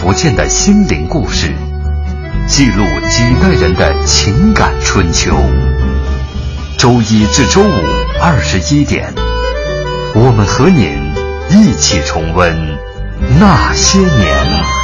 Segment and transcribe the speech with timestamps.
[0.00, 1.52] 福建的心灵故事，
[2.46, 5.36] 记录几代人的情感春秋。
[6.78, 7.82] 周一至周五
[8.18, 9.12] 二十一点，
[10.14, 11.12] 我们和您
[11.50, 12.50] 一起重温
[13.38, 14.79] 那些年。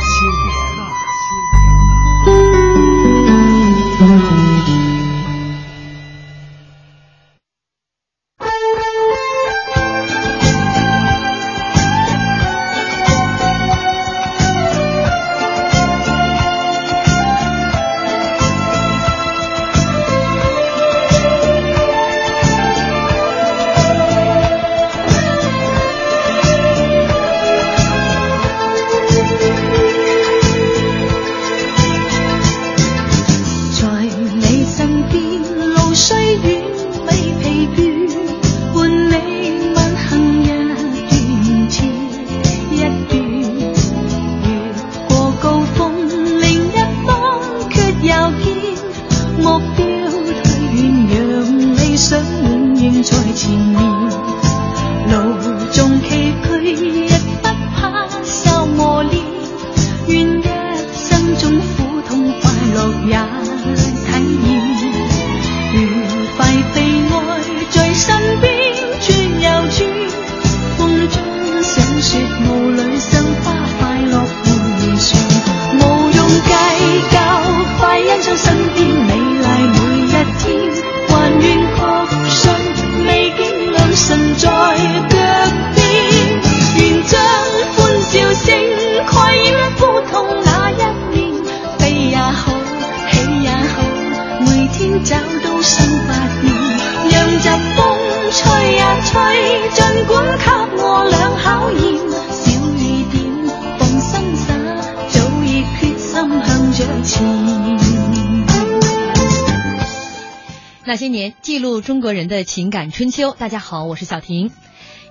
[111.87, 114.51] 中国人的情感春秋，大家好，我是小婷。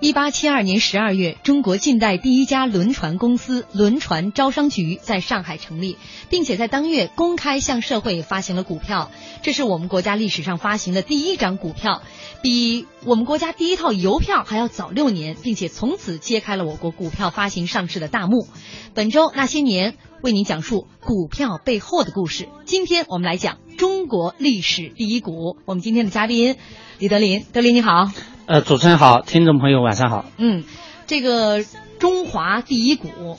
[0.01, 5.97] 一八七二年十二月，中国近代第一家轮船公司轮船招商局在上海成立，
[6.29, 9.09] 并且在当月公开向社会发行了股票。
[9.41, 12.01] 这是我们国家历史上发行的第一张股票，
[12.41, 18.49] 比我们国家第一套邮票还要早六年，并且从此揭开了我国股票发行上市的大幕。
[18.93, 22.49] 本周那些年为您讲述股票背后的故事。
[22.65, 23.59] 今天我们来讲。
[23.77, 26.55] 中国历史第一股，我们今天的嘉宾
[26.97, 28.09] 李德林，德林你好。
[28.47, 30.25] 呃，主持人好，听众朋友晚上好。
[30.37, 30.63] 嗯，
[31.05, 31.63] 这个
[31.99, 33.37] 中华第一股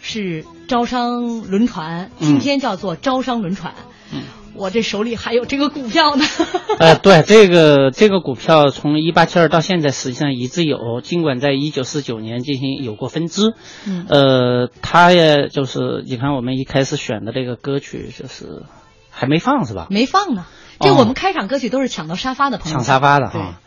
[0.00, 3.72] 是招商轮船，今天叫做招商轮船。
[4.12, 4.24] 嗯，
[4.58, 6.24] 我这手里还有这个股票呢。
[6.78, 13.54] 呃，对，这个这个股票从一八七二到现在实际上一直有，尽管在一九四九年进行有过分支。
[13.86, 14.06] 嗯。
[14.08, 18.64] 呃，它也就是你看我们一开始选的这个歌曲就是。
[19.10, 19.88] 还没放是吧？
[19.90, 20.46] 没放呢，
[20.78, 22.76] 这我们开场歌曲都是抢到沙发的朋友。
[22.76, 23.58] 抢沙发的哈，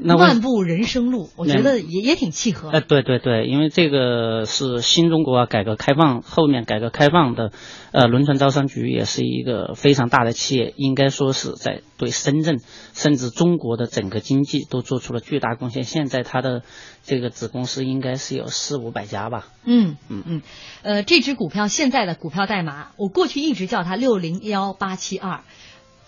[0.00, 2.70] 那漫步人生路，我觉得也也挺契合。
[2.70, 7.50] 哎，对对对，因为这个是新中国改革开放后面改革开放的，
[7.92, 12.60] 呃，轮船招商局也是一个非常大的企业，应该说是在对深圳
[12.92, 15.82] 甚至中国的整个经济都做出了巨大贡献。
[15.82, 16.62] 现在它的
[17.02, 19.48] 这个子公司应该是有四五百家吧。
[19.64, 20.42] 嗯嗯嗯，
[20.82, 25.40] 呃，这只股票现在的股票代码，我过去一直叫它六零幺八七二。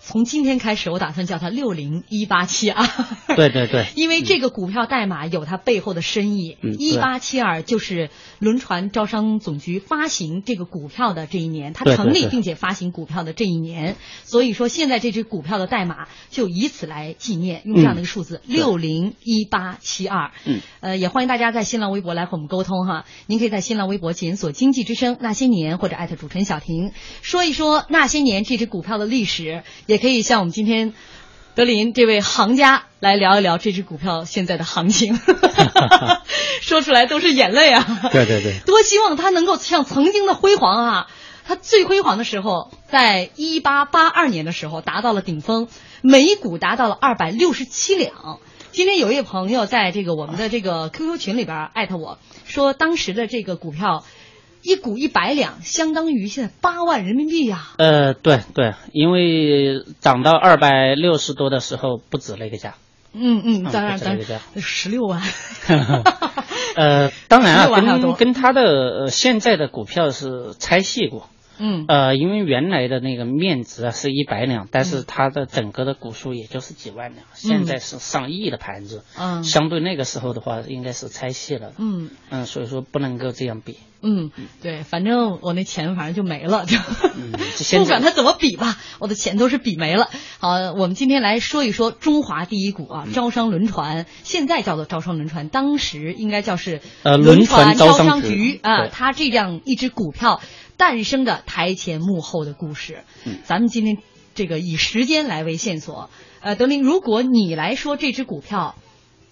[0.03, 2.87] 从今天开始，我打算叫它六零一八七二。
[3.35, 6.57] 对 对对， 因为这个股票代码有它背后的深意。
[6.79, 13.95] 一八七二就是轮船招商总局发行这个股票的这一年，它成立并且发行股票的这一年。
[14.23, 20.31] 所以说，现在这只股票的代码就以此来纪念，用这样的一个数字六零一八七二。
[20.45, 23.05] 嗯，呃，也欢迎大家在新浪微博来和我们沟通哈。
[23.27, 26.91] 您可以在新浪微博检索“经济之声那些年”或者艾特主持人小婷，
[27.21, 29.61] 说一说那些年这只股票的历史。
[29.91, 30.93] 也可以像我们今天
[31.53, 35.19] 德林这位行家来聊一聊这只股票现在的行情，
[36.63, 37.99] 说出来都是眼泪啊！
[38.09, 41.07] 对对对，多希望它能够像曾经的辉煌啊！
[41.43, 45.67] 它最辉煌的时候，在一八八二年的时候达到了顶峰，
[46.01, 48.39] 每股达到了二百六十七两。
[48.71, 54.05] 今天有一位朋友在这个我们的这个 QQ 群里边艾特我说，当时的这个股票。
[54.63, 57.69] 一股一百两，相当于现在八万人民币呀。
[57.77, 62.75] 呃，对对，因为涨到二百六十多的时候，不止那个价。
[63.13, 64.23] 嗯嗯，当然当然，
[64.57, 65.21] 十六万。
[66.75, 67.67] 呃，当然啊，
[67.99, 71.27] 跟跟他的现在的股票是拆细过。
[71.61, 82.09] 嗯，呃，因为原来的那个面值啊是一百两，但是它的整个的股数也就是几万两，现在是上亿的盘子，嗯，相对那个时候的话，应该是拆卸了，嗯。
[82.31, 83.77] 嗯，所以说不能够这样比。
[84.03, 84.31] 嗯，
[84.63, 86.75] 对，反正我那钱反正就没了，就、
[87.15, 87.31] 嗯、
[87.77, 90.09] 不管他怎么比吧，我的钱都是比没了。
[90.39, 100.41] 好，我们今天来说一说中华第一股啊，招商轮船，现在叫做招商轮船，当时应该叫是呃轮船招商局啊，它这样一只股票
[100.81, 103.03] 诞生的台前幕后的故事。
[103.23, 103.99] 嗯，咱们今天
[104.33, 108.73] 这个以时间来为线索，呃，德林，如果你来说这只股票，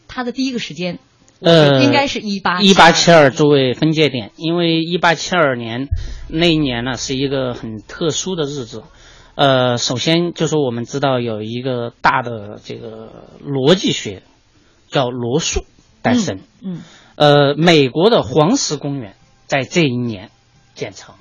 [0.08, 1.00] 它的第一个时间。
[1.42, 5.88] 呃，应该是一八一八七二作为分界点，因为一八七二年
[6.28, 8.84] 那一年呢是一个很特殊的日子。
[9.34, 14.22] 呃，首先就是我们知道有一个大的这个逻辑学
[14.90, 15.64] 叫罗素
[16.04, 16.42] 诞生。
[16.62, 16.82] 嗯。
[17.16, 19.16] 呃，美国的黄石公园
[19.48, 20.30] 在这一年
[20.76, 21.16] 建成，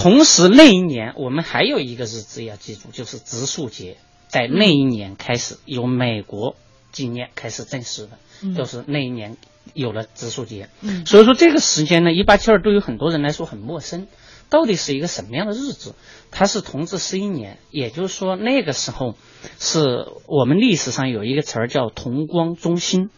[0.00, 3.96] 同时那一年我们还有一个日子要记住，就是植树节，
[4.28, 6.54] 在那一年开始由美国
[6.92, 8.10] 纪念开始正式的。
[8.56, 9.36] 就是那一年
[9.74, 14.06] 有了植树节，嗯，所以说这个时间呢，一八七二对于很多人来说很陌生，
[14.48, 15.96] 到底是一个什么样的日子？
[16.30, 19.16] 它是同治十一年，也就是说那个时候
[19.58, 23.10] 是我们历史上有一个词儿叫同光中兴，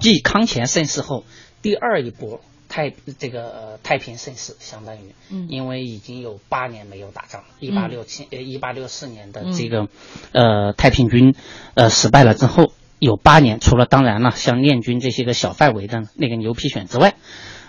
[0.00, 1.22] 继康乾盛世后
[1.62, 9.88] 第二一波太这个太平盛世，相当于，嗯，因为已经有八年没有打仗，一八六七呃一八六四年的这个
[10.32, 11.34] 呃太平军
[11.74, 12.72] 呃失败了之后。
[13.00, 17.14] 有八年，除了当然了，像练军这些个小范围的那个牛皮癣之外，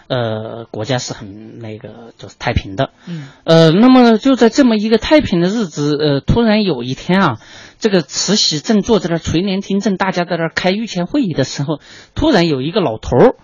[0.07, 2.89] 呃，国家是很那个就是太平的。
[3.05, 3.29] 嗯。
[3.43, 7.39] 呃，那么就在这么一个太平的日子，呃，突然有一天啊，
[7.77, 11.79] 这个慈禧正坐在那垂帘听政，大家在那开御前会议的时候，
[12.15, 13.35] 突然有一个老头儿，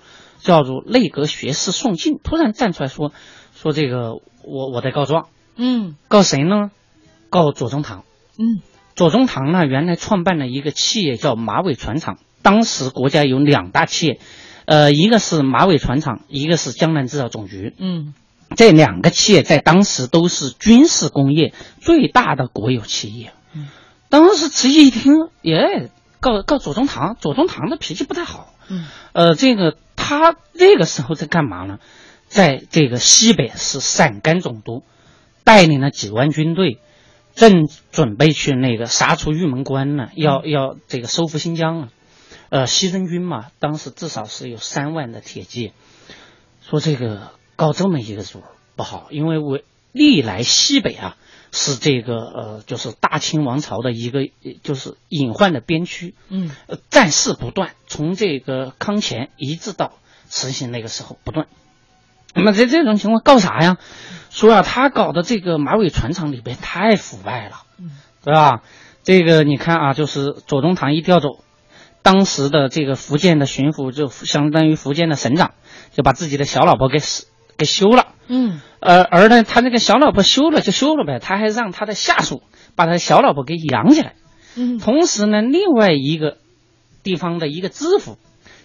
[0.45, 3.11] 叫做内阁学士宋庆，突然站出来说，
[3.55, 4.13] 说这个
[4.43, 5.25] 我我在告状。
[5.55, 5.95] 嗯。
[6.07, 6.69] 告谁呢？
[7.31, 8.03] 告左宗棠。
[8.37, 8.61] 嗯。
[8.95, 12.19] 左宗棠呢，原来创办了一个企业叫马尾船厂。
[12.43, 14.19] 当时国家有两大企业，
[14.65, 17.73] 呃，一个是马尾船厂，一个是江南制造总局。
[17.79, 18.13] 嗯，
[18.55, 23.33] 这两个企业在当时都是军事工业最大的国有企业。
[23.55, 23.67] 嗯，
[24.09, 25.89] 当时慈禧一听，耶，
[26.19, 28.53] 告告左宗棠，左宗棠的脾气不太好。
[28.67, 31.79] 嗯，呃，这个他那个时候在干嘛呢？
[32.27, 34.83] 在这个西北是陕甘总督，
[35.43, 36.79] 带领了几万军队。
[37.35, 41.89] 正准备去那个杀出玉门关呢，要要这个收复新疆了，
[42.47, 45.73] 呃，西征军嘛，当时至少是有三万的铁骑，
[46.61, 48.41] 说这个搞这么一个主
[48.77, 49.59] 不好，因为我
[49.91, 51.17] 历来西北啊
[51.57, 54.27] 是这个呃就是大清王朝的一个
[54.61, 56.51] 就是隐患的边区，嗯，
[56.89, 59.93] 战事不断，从这个康乾一直到
[60.27, 61.47] 慈禧那个时候不断。
[62.33, 63.77] 那么在这种情况告啥呀？
[64.29, 67.91] 说啊，他搞的这个马尾船厂里边太腐败了，嗯
[68.21, 68.61] 对吧？
[69.03, 71.39] 这个你看啊，就是左宗棠一调走，
[72.01, 75.53] 当时的这个福建的巡抚就相当于福建的省长，
[75.93, 76.99] 就把自己的小老婆给
[77.55, 78.14] 给休了。
[78.27, 82.41] 嗯，呃，而呢，他那个小老婆休了就休了呗，他还让他的下属
[82.75, 84.15] 把他小老婆给养起来。
[84.55, 86.37] 嗯，同时呢，另外一个
[87.03, 88.17] 地方的一个知府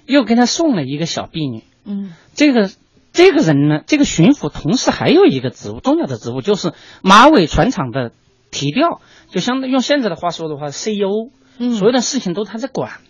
[0.06, 1.64] 又给他送了一个小婢女。
[1.84, 2.70] 嗯，这个。
[3.12, 8.12] 这个人呢，这个巡抚同时还有一个职务，重要的职务就是马尾船厂的
[8.52, 13.00] 提调，就相当于用现在的话说的话，CEO，嗯，所有的事情都他在管。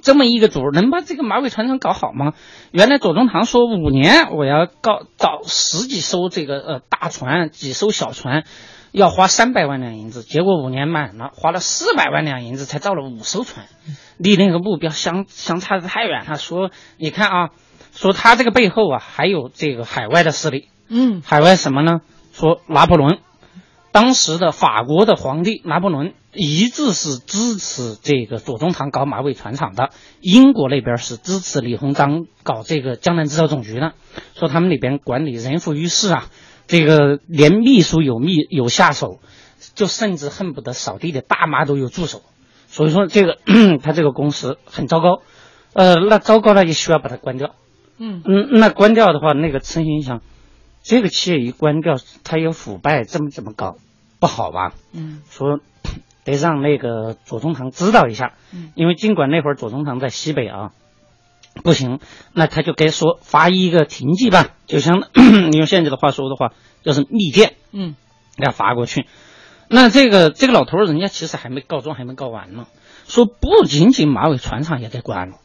[0.00, 2.32] 这么一个主能把这个马尾船厂搞好吗？
[2.70, 8.44] 原来左宗棠说五年我要搞造十几艘这个呃大船，几艘小船，
[8.92, 13.66] 要花三百万两银子，结果五年满了，花了四百万两银子才造了五艘船，
[14.16, 16.36] 离那个目标相相差的太远了。
[16.36, 17.50] 说你看啊。
[17.94, 20.70] 说他这个背后啊，还有这个海外的势力。
[20.88, 22.00] 嗯，海外什么呢？
[22.32, 23.18] 说拿破仑，
[23.92, 29.90] 当时的法国的皇帝拿破仑一直是支持这个左宗棠搞马尾船厂的。
[30.20, 33.92] 英国那边是支持李鸿章搞这个江南制造总局的。
[34.34, 36.26] 说他们里边管理人浮于事啊，
[36.66, 39.20] 这个连秘书有秘有下手，
[39.74, 42.22] 就甚至恨不得扫地的大妈都有助手。
[42.68, 43.36] 所以说这个
[43.82, 45.20] 他这个公司很糟糕。
[45.74, 47.54] 呃，那糟糕那就需要把它关掉。
[47.98, 50.20] 嗯嗯，那关掉的话，那个慈禧想，
[50.82, 53.76] 这个企业一关掉，他有腐败，这么怎么搞，
[54.18, 54.74] 不好吧？
[54.92, 55.60] 嗯，说
[56.24, 60.72] 得让那个左宗棠知道一下，嗯，因为尽管那会儿左宗棠在西北啊，
[61.62, 62.00] 不行，
[62.32, 65.08] 那他就该说发一个停记吧，就像
[65.52, 67.94] 用现在的话说的话，就是密电，嗯，
[68.36, 69.06] 给他发过去。
[69.68, 72.66] 那这个这个老头儿，人家其实还没告状，还没告完呢，
[73.06, 75.36] 说不仅仅马尾船厂也得关了，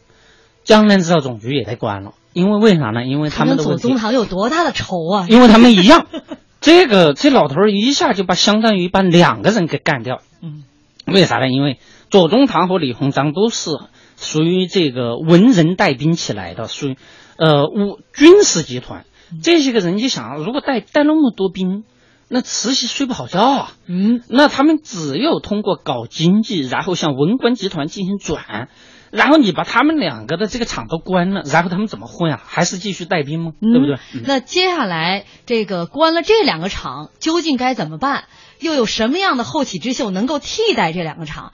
[0.63, 2.13] 江南制造总局也得关了。
[2.37, 3.03] 因为为啥呢？
[3.03, 5.25] 因为他们的左宗棠有多大的仇啊？
[5.27, 6.05] 因为他们一样，
[6.61, 10.21] 这个这老头一下就把相当于把两个人给干掉。
[10.43, 10.63] 嗯，
[11.07, 11.49] 为啥呢？
[11.49, 11.79] 因为
[12.11, 13.71] 左宗棠和李鸿章都是
[14.17, 16.97] 属于这个文人带兵起来的，属于
[17.39, 19.05] 呃武军事集团。
[19.41, 21.85] 这些个人就想，如果带带那么多兵，
[22.29, 23.71] 那慈禧睡不好觉啊。
[23.87, 28.69] 嗯，那他们只有通过搞经济，然后向文官集团进行转。
[29.11, 32.41] 然后你把他们两个的这个厂都关了，然后他们怎么混啊？
[32.45, 33.53] 还是继续带兵吗？
[33.61, 33.97] 对不对？
[34.25, 38.25] 那接下来这个关了这两个厂，究竟该怎么办？
[38.59, 41.51] 又有什么样的后起之秀能够替代这两个厂？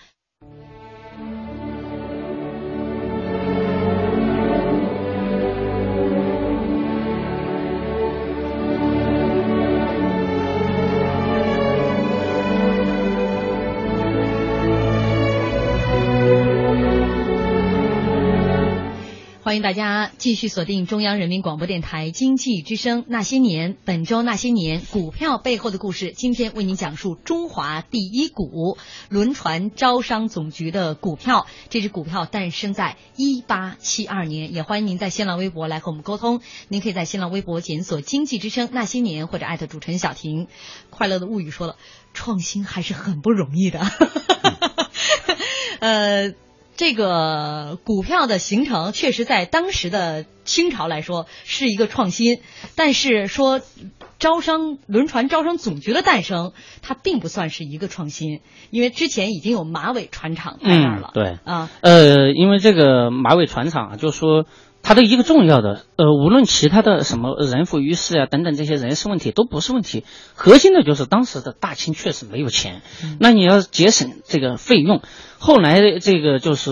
[19.43, 28.77] 欢迎大家继续锁定中央人民广播电台经济之声《那些年》，本周《那些年》股票背后的故事，今天为您讲述中华第一股
[29.09, 31.45] 轮船招商总局的股票。
[31.67, 36.39] 这只股票诞生在一八七二年，也欢迎您在新浪微博来和我们沟通。
[36.69, 40.47] 您可以在新浪微博检索“经济之声那些年”或者艾特主持人小婷。
[40.89, 41.75] 快乐的物语说了，
[42.13, 43.81] 创新还是很不容易的。
[45.81, 46.33] 呃。
[46.75, 52.39] 这个股票的形成，确实在当时的清朝来说是一个创新，
[52.75, 53.61] 但是说
[54.19, 61.11] 招商轮船招商总局的诞生，它并不算是一个创新，因为之前已经有马尾船厂在那儿了。
[61.13, 64.45] 对啊，呃，因为这个马尾船厂啊，就说。
[64.85, 70.03] 它的一个重要的，呃，无论其他的什么人浮于事啊等等这些人事问题都不是问题，
[70.35, 72.81] 核心的就是当时的大清确实没有钱，
[73.17, 75.01] 那你要节省这个费用。
[75.43, 76.71] 后来这个就是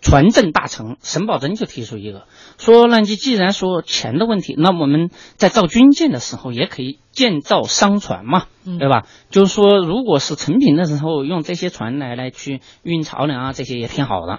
[0.00, 2.26] 船政大臣沈葆桢就提出一个，
[2.58, 8.44] 说那你既然说钱的问题，那我们在造军舰的时候也可以建造商船嘛，
[8.78, 9.06] 对吧？
[9.30, 14.38] 就是说，如果是成品的时候用这些船来来去运漕粮啊，这些也挺好的。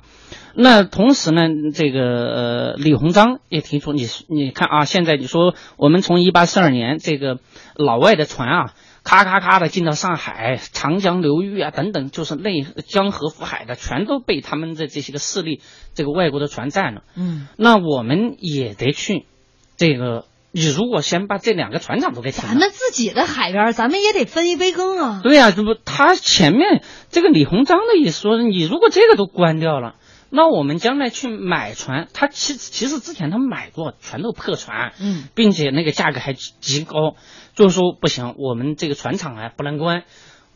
[0.56, 7.40] 那同时呢，这个呃，李鸿章也提出，你你看啊，现在你说我们从一八四二年这个
[7.76, 8.74] 老外的船啊，
[9.06, 15.62] 咔咔咔的进到上海、长江流域啊等等，就是内江河湖海的，全都被他们的这些个势力，
[15.94, 17.04] 这个外国的船占了。
[17.16, 19.26] 嗯，那我们也得去
[19.78, 25.22] 这个，你如果先把这两个船长都给咱们自己的海边，咱们也得分一杯羹啊。
[25.24, 26.82] 对呀，这不他前面
[27.12, 29.96] 这个李鸿章的意思说，你如果这个都关掉了。
[30.30, 37.16] 那我们将来去买船，他其其实之前他买过，全都破船，嗯，并且那个价格还极高，
[37.54, 40.04] 就是说不行，我们这个船厂啊不能关，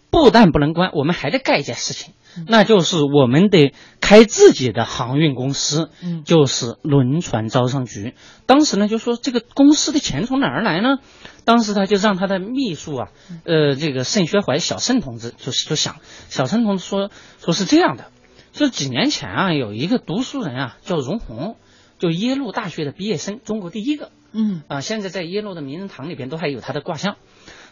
[0.10, 2.14] 不但不能关，我们还得干一件事情，
[2.48, 8.16] 那就是我们得开自己的航运公司，嗯，就是轮船招商局。
[8.46, 10.98] 当时呢就说这个公司的钱从哪儿来呢？
[11.46, 13.08] 当时他就让他的秘书啊，
[13.46, 15.98] 呃，这个盛学怀小盛同志就就想，
[16.30, 17.10] 小盛同志说
[17.40, 18.06] 说是这样的。
[18.52, 21.56] 这几年前啊，有一个读书人啊，叫荣宏，
[21.98, 24.12] 就耶鲁大学的毕业生，中国第一个。
[24.32, 27.16] 嗯啊，现在在耶鲁的名人堂里边都还有他的卦象。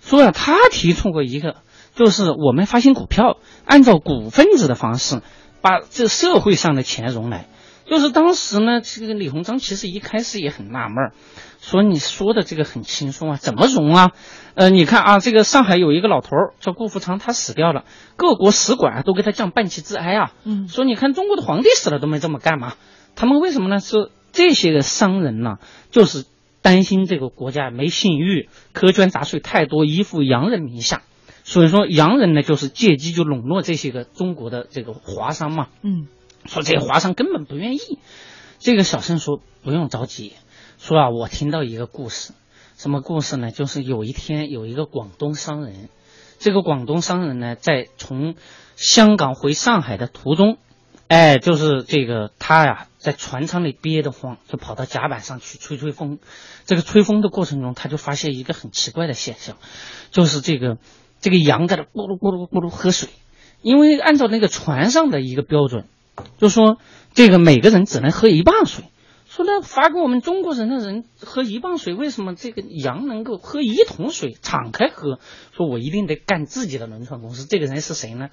[0.02, 1.58] 说啊，他提出过一个，
[1.96, 5.22] 就是我们发行股票，按照股份制的方式，
[5.62, 7.48] 把这社会上的钱融来。
[7.90, 11.14] 就是当时呢，这个李鸿章其实一开始也很纳闷儿，
[11.62, 14.12] 说你说的这个很轻松啊，怎么融啊？
[14.56, 17.86] 呃，你看啊，这个上海有一个老头儿叫顾福昌，他死掉了，
[18.18, 20.34] 各国使馆都给他降半旗致哀啊。
[20.44, 22.74] 嗯，说你看中国的皇帝死了都没这么干嘛？
[23.16, 23.80] 他们为什么呢？
[23.80, 25.58] 是这些个商人呢，
[25.90, 26.26] 就是
[26.62, 31.04] 担心这个国家没信誉，苛捐杂税太多，依附洋人名下。
[31.46, 35.68] 所以说洋人呢，就是借机就笼络这些个中国的这个华商嘛。
[35.82, 36.08] 嗯。
[36.48, 38.00] 说这些华商根本不愿意，
[38.60, 40.34] 这个小生说不用着急，
[40.80, 42.34] 说啊，我听到一个故事，
[42.78, 43.52] 什么故事呢？
[43.52, 45.90] 就是有一天有一个广东商人，
[46.40, 48.36] 这个广东商人呢，在从
[48.76, 50.58] 香港回上海的途中，
[51.08, 56.20] 哎，就是这个他呀，在船舱里憋得慌，就跑到甲板上去吹吹风。
[56.66, 59.58] 这个吹风的过程中，他就发现一个很奇怪的现象，
[60.12, 60.78] 就是这个
[61.20, 63.10] 这个羊在那咕噜咕噜咕噜喝水，
[63.62, 65.86] 因为按照那个船上的一个标准。
[66.38, 66.78] 就说
[67.14, 68.86] 这个每个人只能喝一半水，
[69.28, 75.20] 说那发给我们中国人的人喝一半水，为什么这个羊能够喝一桶水敞开喝？
[75.56, 77.46] 说我一定得干自己的轮船公司。
[77.48, 78.30] 这个人是谁呢？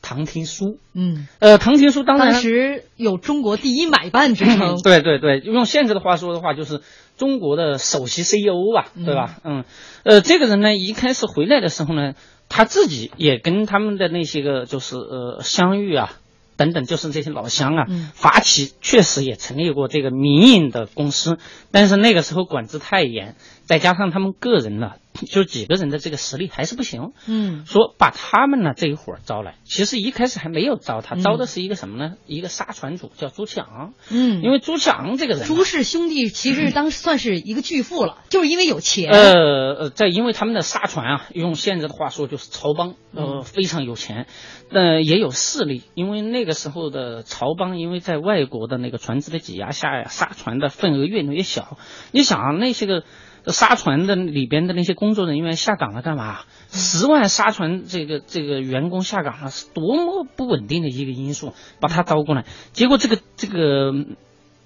[0.00, 0.78] 唐廷枢。
[0.94, 4.80] 嗯，呃，唐廷枢当当时有中国第一买办之称。
[4.84, 6.82] 对对对，用现在的话说的话，就是
[7.16, 9.38] 中国的首席 CEO 吧，对吧？
[9.42, 9.64] 嗯，
[10.04, 12.12] 呃，这个人呢，一开始回来的时候呢，
[12.48, 16.12] 他自己也跟他们的那些个就是呃相遇啊。
[16.58, 21.38] 等等，就是这些老乡啊，嗯、法企确实也成立过这个民营的公司，
[21.70, 23.36] 但是那个时候管制太严，
[23.68, 24.92] 再加上他们个人呢，
[25.30, 27.12] 就几个人的这个实力还是不行。
[27.26, 32.14] 嗯，说把他们呢这一伙招来，其实一开始还没有招他，招的是一个什么呢？
[32.24, 33.92] 一个沙船主叫朱启昂。
[34.10, 39.10] 嗯，因为朱启昂这个人，朱氏兄弟其实当算是一个巨富了，就是因为有钱。
[39.10, 44.28] 呃呃，在因为他们的沙船啊，用现在的话说就是曹帮，呃，非常有钱，
[44.70, 45.82] 呃，也有势力。
[45.92, 51.76] 因为那个时候的曹帮，因为在外国的那个船只的挤压下呀，沙船的份额越来越小。
[52.12, 53.04] 你想啊，那些个。
[53.46, 56.40] 沙船的里边的那些工作人员下岗了干嘛？
[56.70, 62.44] 十万沙船这个这个员工下岗了，是多么不稳定的一个因素，把他招过来。
[62.72, 63.92] 结果这个这个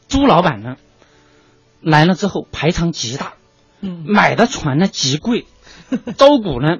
[0.08, 0.76] 朱老板呢
[1.80, 3.34] 来了之后排场极大，
[3.80, 5.46] 嗯，买的船呢极贵，
[6.18, 6.78] 招股呢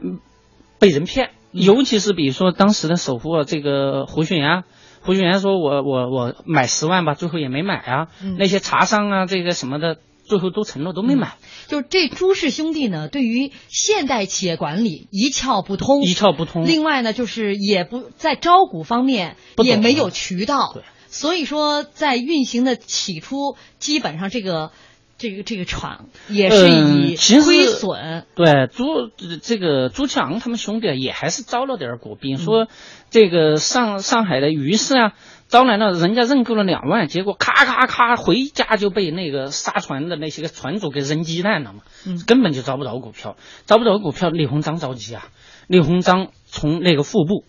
[0.81, 4.65] 被人骗，尤其是比如说当时的首富这个胡雪岩，
[5.03, 8.09] 胡雪岩说我我我买十万吧，最后也没买啊，
[8.39, 9.99] 那些茶商啊这个什么的。
[10.25, 11.37] 最后都承诺都没买，
[11.67, 16.67] 就是这朱氏兄弟呢，对于现代企业管理一窍不通，一窍不通。
[16.67, 20.77] 另外呢，就是也不在招股方面也没有渠道，
[21.09, 24.71] 所以说在运行的起初，基本上这个
[25.19, 28.25] 这个这个厂也是以亏损。
[28.35, 29.11] 对朱
[29.43, 32.69] 这个朱强他们兄弟也还是招了点股，比如说
[33.11, 35.13] 这个上上海的于氏啊。
[35.53, 45.25] 招来了，人家认购了两万，结果咔咔咔回家就被那个杀船的那些个船主给扔鸡蛋了嘛，嗯根本就招不着股票，招不着股票，李鸿章着急啊，
[45.67, 47.45] 李鸿章从那个副部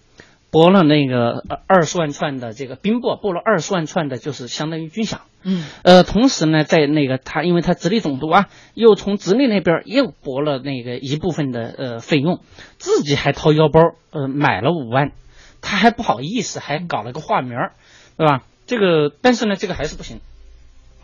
[0.52, 12.42] 拨了那个二十万串的这个兵部，拨了二十万串的，就是相当于军饷，嗯，呃，同时呢，在那个他，因为他直隶总督啊，又从直隶那边又拨了那个一部分的呃费用，
[12.78, 13.80] 自己还掏腰包，
[14.12, 15.14] 呃，买了五万，
[15.62, 17.72] 他还不好意思，还搞了个化名儿。
[18.18, 18.44] 对吧？
[18.66, 20.22] 这个，但是呢，这个还是不行。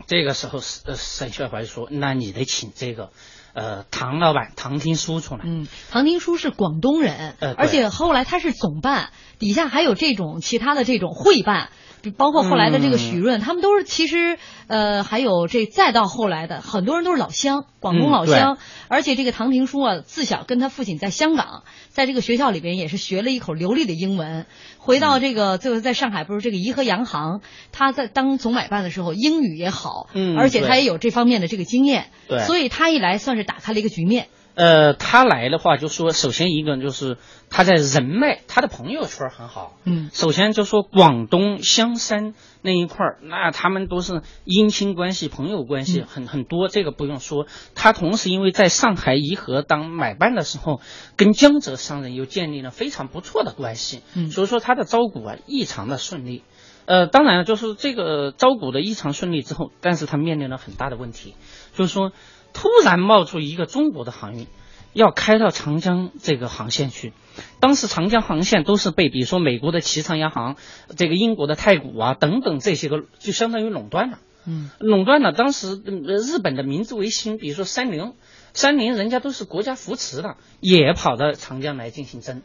[0.06, 3.10] 这个时候，沈沈秀怀说：“那你得请这个，
[3.52, 11.70] 呃，唐老板唐廷枢出来。”嗯，唐廷枢是广东人，而且后来他是总办，底下还有这种其他的这种会办。
[12.16, 14.38] 包括后来的这个许润，他们都是其实
[14.68, 18.56] 呃，还有这再到后来的很多人都是老乡，广东老乡。
[18.88, 24.46] 而且这个唐廷枢啊，自小跟他父亲在香港，在这个学校里边也是学了一口流利的英文。
[24.78, 34.28] 回到这个最后在上海，不是这个颐和洋行，他在当总买办的时候英语也好，嗯，而且他也有这方面的这个经验，对，所以他一来算是打开了一个局面。
[34.60, 37.16] 呃，他来的话，就说首先一个就是
[37.48, 39.78] 他在人脉，他的朋友圈很好。
[39.84, 47.46] 嗯，首先就说广东香山那一块儿，那他们都是姻亲关系、朋友关系很很多，这个不用说。
[47.74, 50.82] 他同时因为在上海颐和当买办的时候，
[51.16, 54.02] 跟江浙商人又建立了非常不错的关系。
[54.14, 56.44] 嗯，所以说他的招股啊异常的顺利。
[56.84, 61.34] 呃，当然了，就是这个招股的异常顺利之后，但是他面临了很大的问题，
[61.74, 62.12] 就是说。
[62.52, 64.46] 突然冒出一个中国的航运，
[64.92, 67.12] 要开到长江这个航线去。
[67.58, 70.56] 当时长江航线都是被，比如说美国的齐长洋行、
[70.96, 74.18] 这个英国的太古啊等等这些个，就相当于垄断了。
[74.46, 75.32] 嗯，垄断了。
[75.32, 78.14] 当时日本的明治维新，比如说三菱，
[78.52, 82.42] 三菱人家都是国家扶持的，也跑到长江来进行争。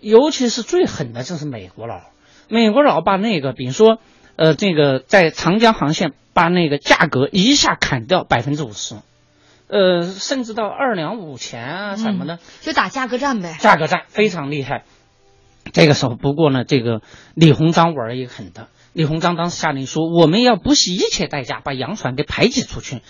[0.00, 2.00] 尤其是最狠的就是美国佬，
[2.48, 3.98] 美国佬把那个，比如说，
[4.36, 8.96] 呃，这个在长江航线把那个价格一下砍掉百分之五十。
[9.68, 13.56] 呃，甚至到二两五钱啊什么的，就打价格战呗。
[13.60, 14.84] 价格战非常厉害。
[15.72, 17.02] 这个时候，不过呢，这个
[17.34, 18.68] 李鸿章玩也狠的。
[18.94, 23.02] 李鸿章当时下令说：“我们要不惜一切代价把洋船给排挤出去。”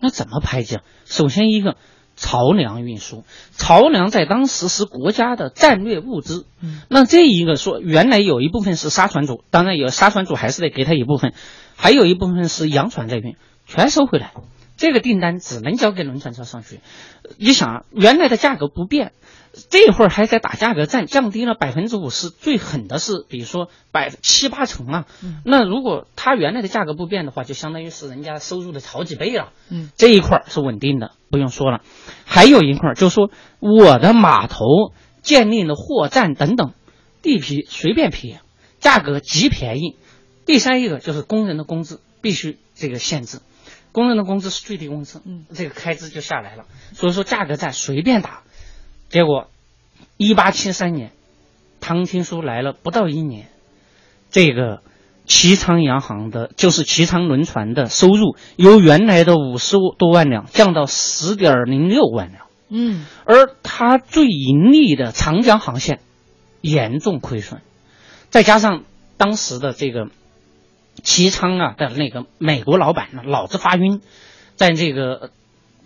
[0.00, 0.78] 那怎么排挤？
[1.04, 1.76] 首先一个
[2.16, 3.24] 漕粮运输，
[3.56, 6.46] 漕粮在当时是国家的战略物资。
[6.88, 11.34] 那这一个说，原来有一部分是沙船主，当然有沙船主还是得给他一部分，
[11.76, 14.32] 还有一部分是洋船在运，全收回来。
[14.76, 16.80] 这个订单只能交给轮船车上去。
[17.36, 19.12] 你想，原来的价格不变，
[19.70, 22.28] 这会儿还在打价格战，降低了百分之五十。
[22.28, 25.06] 最狠的是，比如说百七八成啊。
[25.44, 29.52] 那如果它原来的价格不变的话，就相当于是人家收入的好几倍了。
[29.70, 31.80] 嗯，这一块是稳定的，不用说了。
[32.24, 34.64] 还有一块就是说，我的码头
[35.22, 36.72] 建立了货站等等，
[37.22, 38.36] 地皮随便批，
[38.80, 39.96] 价格极便宜。
[40.44, 43.38] 第三一个就是工人的工资必须这个限制。
[43.94, 46.64] 工人的工资是最低工资，嗯，这个开支就下来了。
[46.94, 48.42] 所以说价格战随便打，
[49.08, 49.48] 结果
[50.16, 51.12] 一八七三年，
[51.80, 53.46] 唐廷枢来了不到一年，
[54.32, 54.82] 这个
[55.26, 66.00] 齐昌洋行的，就是齐昌轮船的收入由原来的五十多万两降到十点零六万两，嗯，而它最盈利的长江航线
[66.60, 67.60] 严重亏损，
[68.28, 68.82] 再加上
[69.16, 70.08] 当时的这个。
[71.02, 74.00] 齐昌啊的那个美国老板呢，脑子发晕，
[74.54, 75.30] 在这个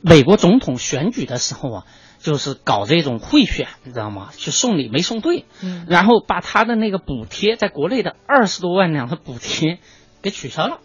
[0.01, 1.87] 美国总统选举的时候啊，
[2.21, 4.31] 就是搞这种贿选，你知道吗？
[4.37, 9.79] 去送礼没送对，嗯，然后把他的那个补贴，在国内的二十多万两的补贴
[10.23, 10.79] 给取消了。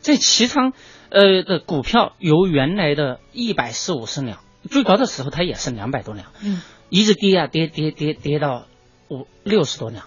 [0.00, 0.72] 这齐昌
[1.10, 4.38] 呃的股票由原来的一百四五十两，
[4.70, 8.66] 最高的时候它也是两百多两，嗯，一直跌啊跌跌跌跌到
[9.08, 10.06] 五六十多两，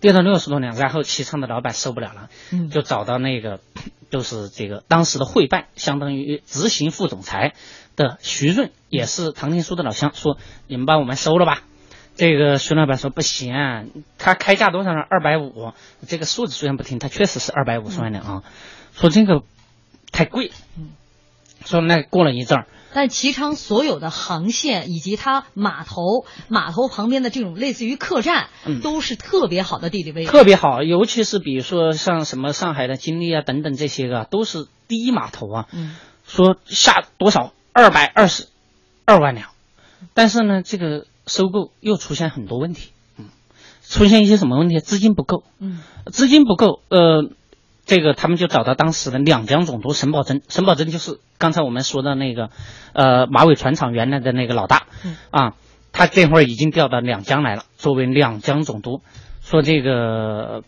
[0.00, 3.60] 跌到六十多两，然后齐昌的老板受不了了，嗯，就找到那个
[4.10, 7.54] 就是这个当时的会办，相当于执行副总裁
[7.96, 11.62] 的徐润，也是唐天书的老乡，说你们把我们收了吧。
[12.14, 13.54] 这个徐老板说不行，
[14.18, 15.00] 他开价多少呢？
[15.08, 15.72] 二百五，
[16.06, 18.42] 这个数字虽然不听，他确实是二百五十万两啊。
[18.92, 19.42] 说这个
[20.10, 20.90] 太贵，嗯，
[21.64, 28.80] 说那过了一阵儿，但齐昌所有的航线以及它码头码头旁边的这种类似于客栈，嗯。
[28.80, 35.66] 都是特别好的地理位置，特别好，尤其是比如说像什么上海的金利啊等等这些个，都是第一码头啊。
[35.72, 35.96] 嗯，
[36.26, 38.46] 说下多少二百二十
[39.04, 39.50] 二万两，
[40.14, 43.26] 但是呢，这个收购又出现很多问题，嗯，
[43.82, 44.80] 出现一些什么问题？
[44.80, 47.30] 资金不够，嗯，资金不够，呃。
[47.88, 52.50] 这个他们就找到当时的两江总督沈葆桢，沈葆桢就是刚才我们说的那个，
[52.92, 55.54] 呃，马尾船厂原来的那个老大，嗯啊，
[55.90, 59.00] 他这会儿已经调到两江来了，作为两江总督，
[59.40, 60.64] 说这个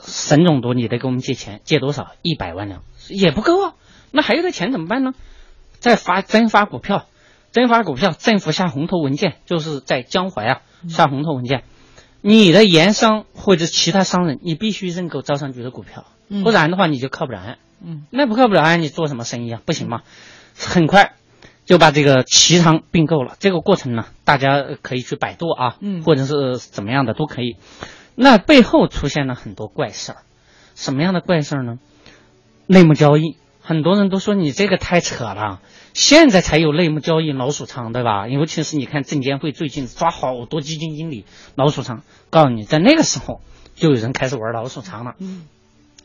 [0.00, 2.08] 沈总督你得给我们借钱，借多少？
[2.22, 3.74] 一百万两也不够啊，
[4.10, 5.12] 那还有的钱怎么办呢？
[5.78, 7.06] 再发增发股票，
[7.52, 11.62] 增发股票，政府下红头文件，就是在江淮啊下红头文件，
[12.20, 16.04] 你的盐商或者其他商人，你必须认购招商局的股票。
[16.28, 17.56] 嗯不然的话你就靠不了。
[17.84, 19.60] 嗯，那不靠不了，你做什么生意啊？
[19.64, 20.02] 不行吗？
[20.58, 21.12] 很快
[21.66, 23.36] 就把这个齐昌并购了。
[23.38, 27.56] 这个过程呢，大家可以去百度啊，嗯或者是怎么样的都可以。
[28.14, 30.18] 那背后出现了很多怪事儿，
[30.74, 31.78] 什么样的怪事儿呢？
[32.66, 35.60] 内幕交易，很多人都说你这个太扯了，
[35.92, 38.26] 现在才有内幕交易老鼠仓，对吧？
[38.26, 43.42] 尤其是你看证监会最近抓好多基金经理老鼠仓，告诉你，在那个时候
[43.74, 45.12] 就有人开始玩老鼠仓了。
[45.18, 45.42] 嗯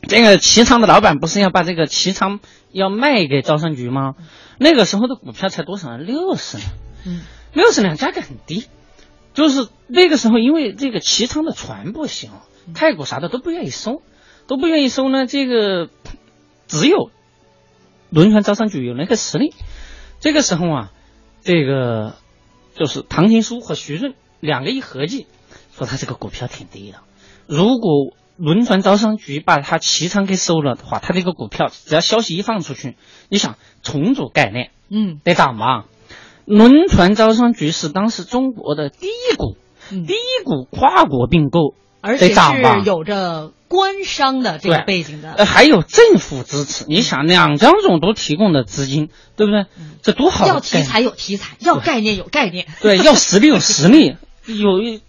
[0.08, 4.14] 这个齐昌的老板不是要把这个齐昌要卖给招商局吗？
[4.58, 5.96] 那个时候的股票才多少？
[5.96, 6.70] 六十两，
[7.06, 7.20] 嗯
[7.52, 8.66] 六十两价格很低，
[9.34, 12.30] 就是那个时候因为这个齐昌的船不行，
[12.74, 14.02] 太古啥的都不愿意收，
[14.46, 15.26] 都不愿意收呢。
[15.26, 15.88] 这个
[16.66, 17.10] 只有
[18.10, 19.54] 轮船招商局有那个实力。
[20.20, 20.92] 这个时候啊，
[21.42, 22.14] 这个
[22.76, 25.26] 就是唐廷枢和徐润两个一合计，
[25.76, 26.98] 说他这个股票挺低的，
[27.46, 32.96] 如果轮船招商局把它齐仓给收了的话，它这个股票只要消息一放出去，
[33.28, 35.84] 你想重组概念嗯得涨嘛？
[36.44, 39.56] 轮船招商局是当时中国的第一股，
[39.90, 42.40] 嗯第一股跨国并购，而且是
[42.84, 46.84] 有着官商的这个背景的呃，，还有政府支持。
[46.88, 49.66] 你想，两江总督提供的资金，对不对？
[50.02, 50.58] 这多好要！
[50.60, 52.66] 题材有题材，要概念有概念。
[52.80, 55.00] 对，要实力有实力， 有一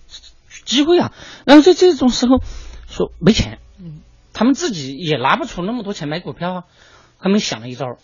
[0.66, 1.12] 机会啊。
[1.46, 2.42] 然后在这种时候
[2.94, 4.02] 说没钱，嗯
[4.34, 6.64] 他们自己也拿不出那么多钱买股票啊。
[7.20, 7.98] 他们想了一招，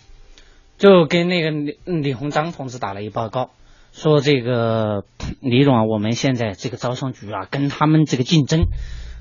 [0.77, 3.51] 就跟那个李李鸿章同志打了一报告，
[3.91, 5.03] 说这个
[5.41, 8.63] 李总啊，我们现在这个招商局啊，跟他们这个竞争，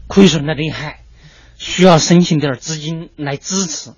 [0.06, 1.00] 亏损的厉害，
[1.56, 3.92] 需要申请点儿资金来支持。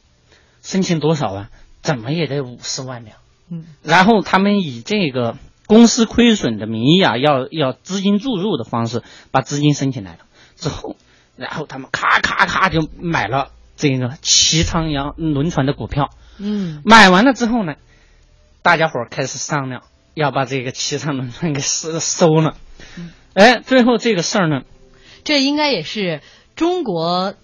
[0.62, 1.50] 申请多少啊？
[1.82, 3.16] 怎么也得五十万两。
[3.50, 10.20] 嗯然后他们以这个公司亏损的名义啊，要要资金注入的方式把资金申请来了
[10.56, 10.96] 之后，
[11.40, 16.10] 然后他们咔咔咔就买了这个齐昌阳轮船的股票。
[16.38, 17.74] 嗯买完了之后呢，
[18.62, 19.82] 大家伙儿开始商量
[20.14, 22.56] 要把这个齐昌轮船给收收了。
[23.34, 24.62] 哎，最后这个事儿呢，
[25.24, 26.20] 这应该也是
[26.56, 27.34] 中国。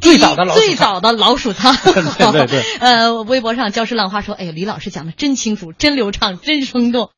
[0.00, 1.76] 最早的老最早的老鼠仓，
[2.18, 7.10] 对对对 呃，微博上礁石浪花说：“哎呦，李老师讲的真清楚，真流畅，真生动。”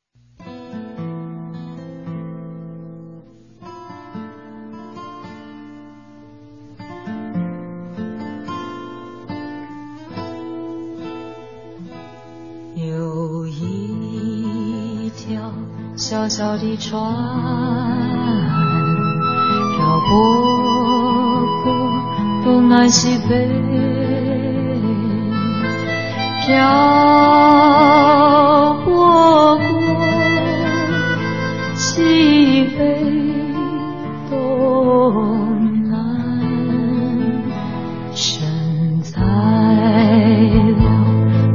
[16.14, 17.02] 小小的船，
[19.76, 20.12] 漂泊
[21.64, 21.66] 过
[22.44, 23.50] 东南西北，
[26.46, 26.54] 漂
[28.84, 29.58] 泊过
[31.74, 32.78] 西北
[34.30, 34.32] 东
[35.90, 35.98] 南，
[38.14, 39.20] 承载
[40.78, 40.86] 了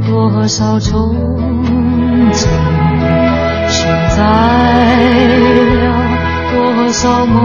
[0.06, 1.16] 多少憧
[2.34, 2.69] 憬，
[4.20, 5.32] 带来
[5.64, 5.88] 了
[6.52, 6.54] 多
[6.92, 7.38] 少梦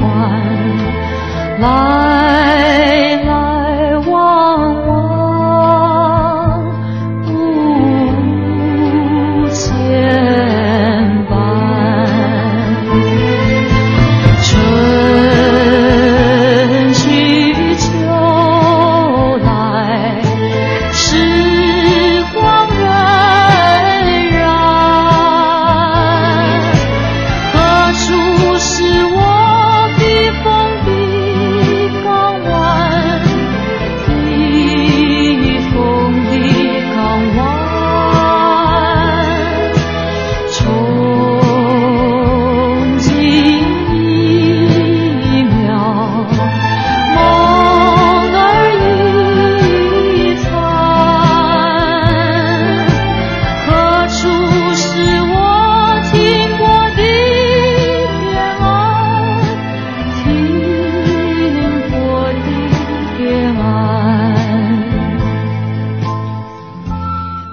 [0.00, 0.10] 幻，
[1.60, 1.66] 来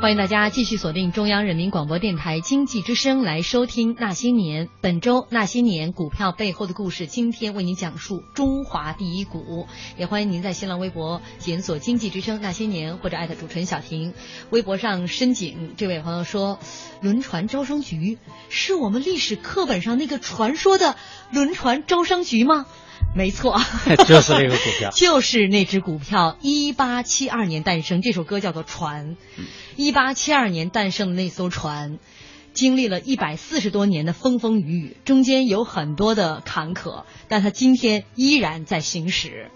[0.08, 4.68] 欢迎大家继续锁定中央人民广播电台经济之声来收听《那些年》。
[4.80, 9.68] 本周《那些年》股票背后的故事，今天为您讲述中华第一股。
[9.98, 14.14] 也欢迎您在新浪微博检索“经济之声那些年”或者艾特主持人小婷。
[14.50, 16.58] 微博上深井这位朋友说
[17.04, 18.18] ：“轮船招商局
[18.48, 20.96] 是我们历史课本上那个传说的
[21.32, 22.66] 轮船招商局吗？”
[23.16, 23.60] 没错，
[24.08, 26.38] 就是那个股票， 就是那只股票。
[26.42, 29.16] 一八七二年诞生，这首歌叫做《船》。
[29.76, 32.00] 一八七二年诞生的那艘船，
[32.54, 39.50] 经历了一百四十多年的风风雨雨，中间有很多的坎坷，但它今天依然在行驶。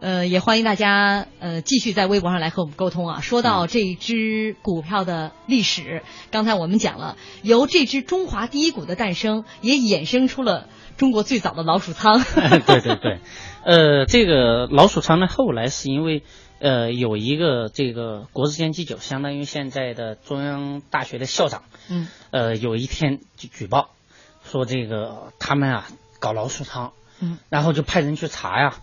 [0.00, 3.20] 呃，也欢迎大家呃继续在微博上来和我们沟通啊。
[3.20, 10.68] 说到这只股票的历史，刚才我们讲了，由这只中华第一股的诞生，也衍生出了。
[11.00, 12.22] 中国最早的老鼠仓，
[12.66, 13.20] 对对对，
[13.64, 16.22] 呃，这个老鼠仓呢，后来是因为
[16.58, 23.88] 呃有一个这个国之监祭酒，相当于现在的中央大学的校长，嗯，呃，有一天就举报
[24.44, 25.86] 说这个他们啊
[26.18, 28.74] 搞老鼠仓，嗯，然后就派人去查呀，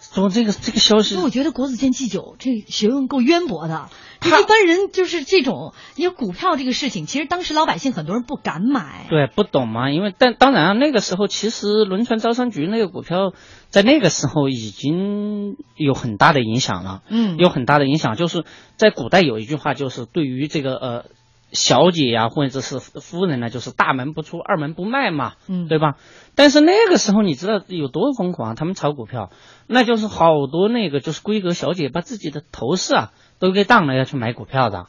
[0.00, 3.88] 说这个这个消息，我觉得国子监祭酒这学问够渊博的。
[4.22, 9.90] 一般人就是这种，因为股票这个事情，其实当时老百姓很多人不敢买，对，不懂嘛。
[9.90, 13.32] 因为但当然啊那个时候其实轮船招商局那个股票
[13.70, 18.14] 在那个时候已经有很大的影响了，嗯，有很大的影响。
[18.14, 18.44] 就是
[18.76, 21.04] 在古代有一句话，就是对于这个呃
[21.52, 25.96] 小姐呀或者是夫人呢，就是大门不出二门不迈嘛，嗯，对吧？
[26.34, 28.54] 但是那个时候你知道有多疯狂？
[28.54, 29.30] 他们炒股票，
[29.66, 33.12] 那就是好多那个就是闺阁小姐把自己的头饰啊。
[33.40, 34.88] 都给当了要去买股票的，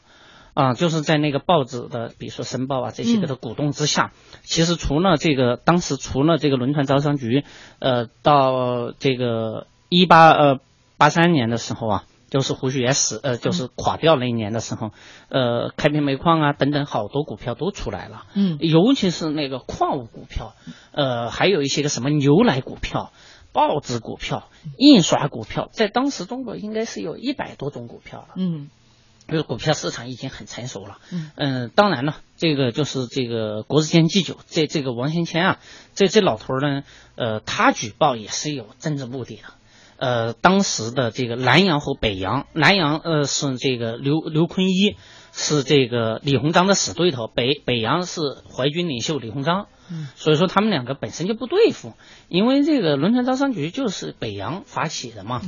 [0.54, 4.12] 啊，就是在那个报纸的，比如说《申报》啊这些的鼓动之下，
[4.44, 7.46] 其实除了这个，当时除了这个轮船招商局，
[7.80, 10.60] 呃，到这个一八呃
[10.98, 14.90] 八三年的时候啊，就是胡雪岩死，呃，就是垮掉那一年的时候，
[15.30, 20.56] 呃，开平煤矿啊等等好多股票都出来了，嗯，尤其是那个矿物股票，
[20.92, 23.12] 呃，还有一些个什么牛奶股票。
[23.54, 28.28] 报纸股票、印刷股票，在当时中国应该是有一百多种股票了。
[28.38, 28.70] 嗯，
[29.28, 31.00] 因为股票市场已经很成熟了。
[31.12, 35.60] 嗯嗯，当然了，这个就是这个国子监祭酒，这这个王先谦啊，
[35.96, 36.84] 这这老头呢，
[37.18, 39.42] 呃，他举报也是有政治目的的。
[40.02, 44.98] 呃，当时的这个南阳和北阳，南阳呃是这个刘刘坤一，
[45.32, 48.20] 是这个李鸿章的死对头；北北阳是
[48.52, 49.68] 淮军领袖李鸿章。
[50.16, 51.94] 所以说他们两个本身就不对付，
[52.30, 55.42] 因为这个轮船招商局就是北洋发起的嘛，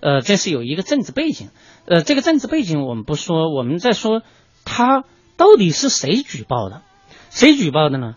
[0.00, 1.50] 呃，这是有一个政治背景，
[1.84, 4.22] 呃，这个政治背景我们不说，我们在说
[4.64, 5.04] 他
[5.36, 6.80] 到底是谁举报的，
[7.28, 8.14] 谁举报的呢？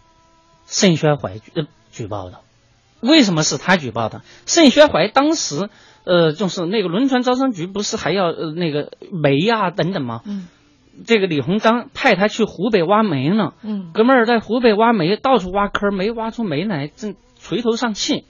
[0.65, 1.51] 盛宣怀举
[1.91, 2.39] 举报的，
[3.07, 4.21] 为什么是他举报的？
[4.45, 5.69] 盛宣怀当时
[6.03, 10.21] 呃，就是那个轮船招商局不是还要呃那个煤呀等等吗？
[10.25, 10.47] 嗯。
[11.05, 18.23] 这个李鸿章派他去湖北挖煤呢，嗯，哥们儿在湖北挖煤，到处挖坑，没挖出煤来，正垂头丧气。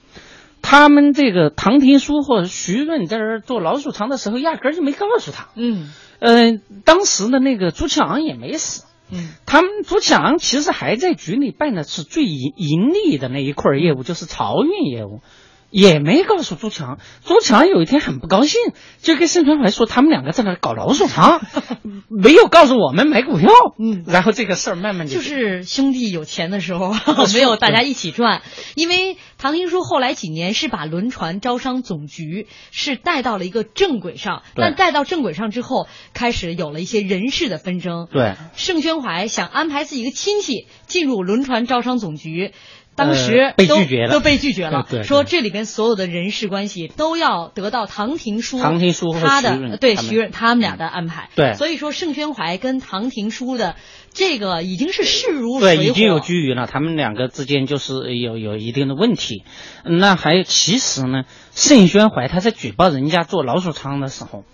[0.62, 5.46] 他们这个唐廷枢或者徐润在这儿做老鼠仓的时候，压根儿就没告诉他。
[5.54, 8.84] 嗯，呃，当时的那个朱庆昂也没死。
[9.10, 15.20] 嗯，他们朱强其实还在局里办的是最盈盈利的那一块业务，就是漕运业务。
[15.70, 18.60] 也没告诉朱强，朱强有一天很不高兴，
[19.02, 21.40] 就跟盛传怀说他们两个在那搞老鼠仓，
[22.08, 23.50] 没有告诉我们买股票。
[23.78, 26.94] 嗯，然后这个事儿慢慢就是兄弟有钱的时候
[27.34, 28.42] 没有大家一起赚，
[28.74, 38.08] 因为唐廷枢后来几年是把轮船招商总局是带到了一个正轨上，但带到正轨上之后，开始有了一些人事的纷争。
[38.10, 42.52] 对，盛宣怀想安排自己一个亲戚进入轮船招商总局。
[42.96, 44.86] 当时被拒绝了，都被拒绝了。
[44.88, 51.28] 对，说这里边所有的人事关系都要得到唐廷书、唐廷枢他的对徐润他们俩的安排。
[51.36, 53.76] 对，所以说盛宣怀跟唐廷书的
[54.14, 56.66] 这个已经是势如水火，对，已经有居于了。
[56.66, 59.44] 他们两个之间就是有有一定的问题。
[59.84, 64.44] 那还其实呢，盛宣怀他在举报人家做老鼠仓的时候，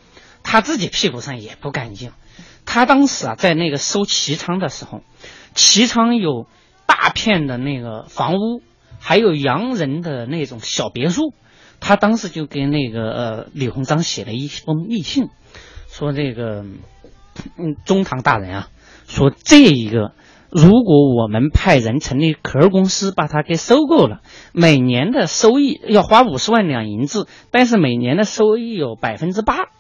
[0.43, 2.11] 他自己屁股上也不干净。
[2.67, 5.03] 他当时啊，在那个收齐仓的时候，
[5.55, 6.49] 齐仓有。
[6.87, 8.63] 大片的那个房屋，
[9.01, 11.35] 还有洋人的那种小别墅，
[11.81, 15.29] 他当时就给那个呃李鸿章写了一封密信，
[15.89, 16.65] 说这个
[17.59, 18.69] 嗯中堂大人啊，
[19.07, 20.13] 说这一个
[20.51, 24.21] 如果我们派人成立壳公司把它给收购了，
[24.53, 29.71] 每年的收益要花五十万两银子，但是每年的收益有百分之八。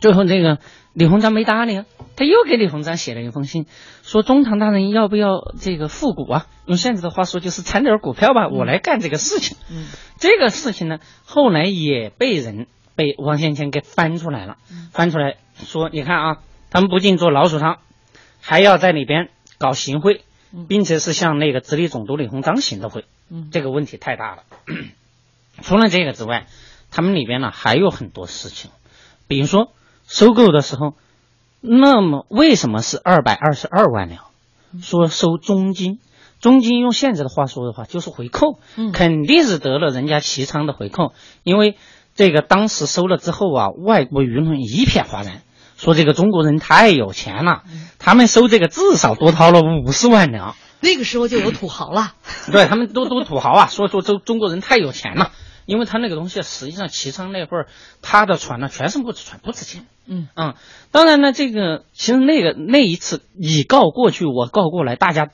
[0.00, 0.58] 最后这个
[0.92, 1.84] 李鸿章没搭理，
[2.16, 3.66] 他又给李鸿章写了一封信，
[4.02, 6.46] 说中堂大人要不要这个复股啊？
[6.66, 9.56] 用现在的话说就是掺点股票吧，我来干这个事情。
[9.70, 9.86] 嗯，
[10.18, 14.56] 这个事情呢，后来也被人被王先谦给翻出来了，
[14.92, 16.36] 翻出来说，你看啊，
[16.70, 17.78] 他们不仅做老鼠仓，
[18.40, 20.22] 还要在里边搞行贿，
[20.68, 23.04] 并且是向那个直隶总督李鸿章行的贿。
[23.30, 24.42] 嗯，这个问题太大了。
[25.62, 26.46] 除了这个之外，
[26.90, 28.70] 他们里边呢还有很多事情，
[29.26, 29.72] 比如说
[30.08, 30.94] 收购的时候，
[31.60, 34.24] 那么为什么是二百二十二万两？
[34.82, 35.98] 说收中金，
[36.40, 38.58] 中金用现在的话说的话就是回扣，
[38.92, 41.76] 肯定是得了人家齐昌的回扣，因为
[42.14, 45.42] 这个当时收了之后啊，外国舆论一片哗然，
[45.76, 47.62] 说这个中国人太有钱了，
[47.98, 50.56] 他们收这个至少多掏了五十万两。
[50.80, 52.14] 那个时候就有土豪了，
[52.50, 55.32] 对他们都都土豪啊，说说中中国人太有钱了。
[55.68, 57.66] 因为他那个东西，实际上齐昌那会儿，
[58.00, 59.86] 他的船呢全是木质船，不值钱。
[60.06, 60.54] 嗯啊，
[60.90, 65.28] 当然呢，这个其实那个那一次你告过去，我告过来，大家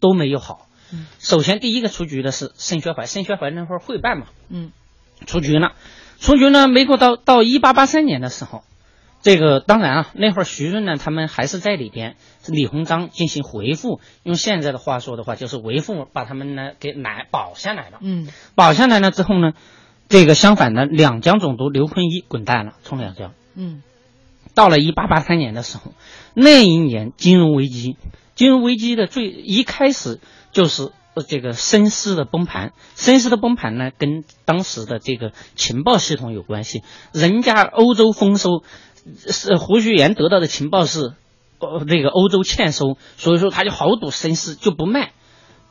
[0.00, 0.66] 都没有好。
[0.92, 4.72] 嗯，首先第一个出局的是申学怀，申学怀那会儿会办嘛，嗯，
[5.26, 5.74] 出局了，
[6.18, 8.64] 出局呢没过到到一八八三年的时候。
[9.28, 17.98] 这个当然啊，那会儿徐润呢，他们还是在里边，李鸿章进行回复，用现在的话说的话，就是维护把他们呢给拿保下来了。
[18.00, 19.52] 嗯，保下来了之后呢，
[20.08, 23.34] 这个相反的两江总督刘坤一滚蛋了，从两江。
[23.54, 23.82] 嗯，
[24.54, 25.92] 到了一八八三年的时候，
[26.32, 27.98] 那一年金融危机，
[28.34, 30.20] 金融危机的最一开始
[30.52, 30.90] 就是
[31.28, 38.62] 这个深思的崩盘，深思的崩盘呢，跟当时的这个情报系统有关系，人家欧洲丰收。
[39.16, 41.12] 是胡须岩得到的情报是，
[41.58, 45.12] 呃，这个欧洲欠收，所以说他就豪赌绅士就不卖，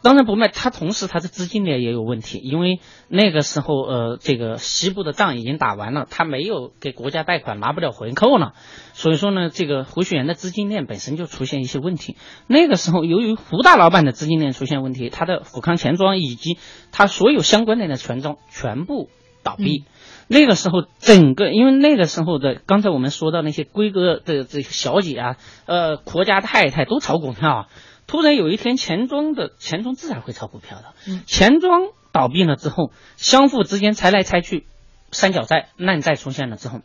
[0.01, 0.47] 当然不卖。
[0.47, 8.53] 他同时他的资金链也有问题，因为那个时候呃，这个西部的仗已经打完了，他没有给国家贷款，拿不了回扣了，
[8.93, 12.15] 所以说呢，这个胡雪岩的资金链本身就出现一些问题。
[12.47, 16.57] 那个时候由于胡大老板的资金链出现问题，他的富康钱庄以及
[16.91, 19.09] 他所有相关联的权庄全部
[19.43, 19.83] 倒闭。
[20.27, 27.67] 那个时候，整个因为那个时候的，刚才我们说到那些闺阁的这小姐啊，呃，国家太太都炒股票啊。
[28.07, 31.19] 突然有一天，钱庄的钱庄自然会炒股票的。
[31.25, 34.65] 钱庄倒闭了之后，相互之间拆来拆去，
[35.11, 36.79] 三角债、烂债出现了之后，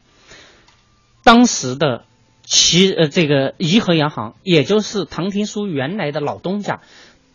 [1.22, 2.04] 当时的
[2.42, 6.80] 其呃这个颐和洋行，也就是唐廷枢原来的老东家。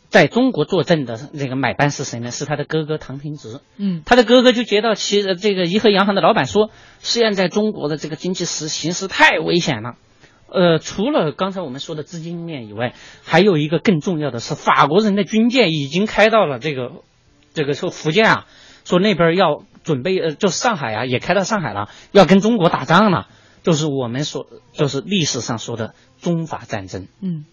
[0.09, 2.31] 在中国坐镇的这个买办是谁呢？
[2.31, 3.59] 是他的哥哥唐廷植。
[3.75, 9.95] 嗯，他的哥哥就接到其这个颐和洋行的老板说，现在中国的这个经济实形势太危险了。
[10.49, 12.93] 呃，除了刚才我们说的资金面以外，
[13.25, 16.89] 还有一个更重要的是，法国人的军舰已经开到了这个
[17.53, 18.45] 这个说福建啊，
[18.85, 23.27] 说那边要准备呃，就上海啊也开到上海了，要跟中国打仗了，
[23.63, 27.07] 就是我们说就是历史上说的中法战争。
[27.19, 27.43] 嗯，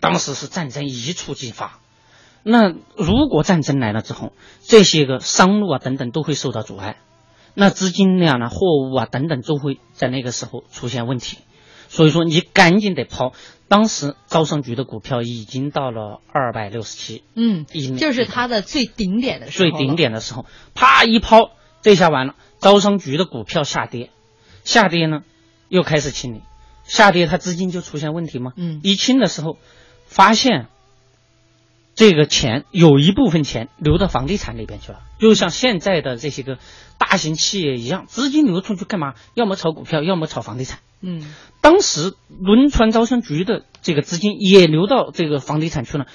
[0.00, 1.80] 当时是战争一触即发。
[2.50, 4.32] 那如果战争来了之后，
[4.62, 6.96] 这些个商路啊等等都会受到阻碍，
[7.52, 11.36] 那资金量呢、货物啊等等都会在那个时候出现问题，
[11.90, 13.34] 所以说你赶紧得抛。
[13.68, 17.66] 当时招商局的股票已经到了二百六十七，嗯，
[17.98, 21.50] 就是它的最顶点的时候，最顶点的时候，啪一抛，
[21.82, 24.08] 这下完了，招商局的股票下跌，
[24.64, 25.20] 下跌呢
[25.68, 26.40] 又开始清理，
[26.84, 28.52] 下跌它资金就出现问题吗？
[28.56, 29.58] 嗯，一清的时候
[30.06, 30.68] 发现。
[31.98, 36.56] 这个钱有一部分钱流到房地产里边去了，就像现在的这些个
[36.96, 39.14] 大型企业一样，资金流出去干嘛？
[39.34, 40.78] 要么炒股票，要么炒房地产。
[41.00, 46.06] 嗯，当时轮船招商局的这个资金也流到这个房地产去了。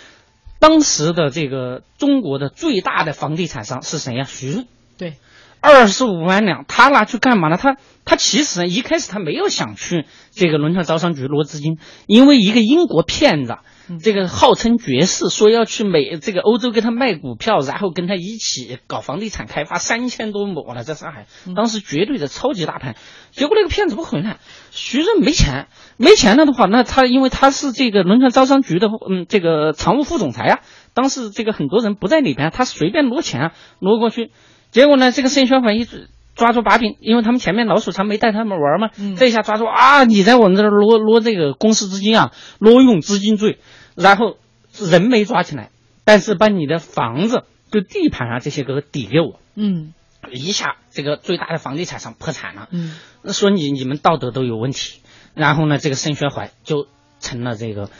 [0.57, 4.23] 当时的这个中国的最大的房地产商是谁呀？
[4.23, 4.65] 徐润。
[5.03, 5.15] 对，
[5.59, 7.57] 二十五万两，他拿去干嘛呢？
[7.57, 7.75] 他
[8.05, 11.77] 他其实一开始他没有想去这个轮船招商局挪资金，
[12.07, 13.57] 因为一个英国骗子。
[14.01, 22.95] 这个号称爵士，说要去美这个欧洲给他卖股票，然后跟他一起搞房地产开发，三千多亩了，在上海，当时绝对的超级大盘。
[23.31, 24.37] 结果那个骗子不回来，
[24.71, 30.59] 徐润没钱，没钱了的话，那他因为他是这个轮船招商局的，嗯，这个常务副总裁啊，
[30.93, 34.31] 当时这个很多人不在里边，他随便挪钱啊，挪过去，
[34.73, 35.87] 结果呢，这个盛宣怀一
[36.35, 40.03] 抓住把柄，因为他们前面老鼠仓没带他们玩嘛，这一下抓住啊！
[40.03, 43.59] 你在我们这儿挪挪这个公司资金啊，挪用资金罪，
[43.93, 44.37] 然后
[44.79, 45.69] 人没抓起来，
[46.05, 49.93] 但是把你的房子、就地盘啊这些给抵给我，嗯，
[50.31, 52.95] 一下这个最大的房地产商破产了，嗯，
[53.31, 55.01] 说你你们道德都有问题，
[55.35, 56.87] 然后呢，这个盛宣怀就
[57.19, 57.91] 成了这个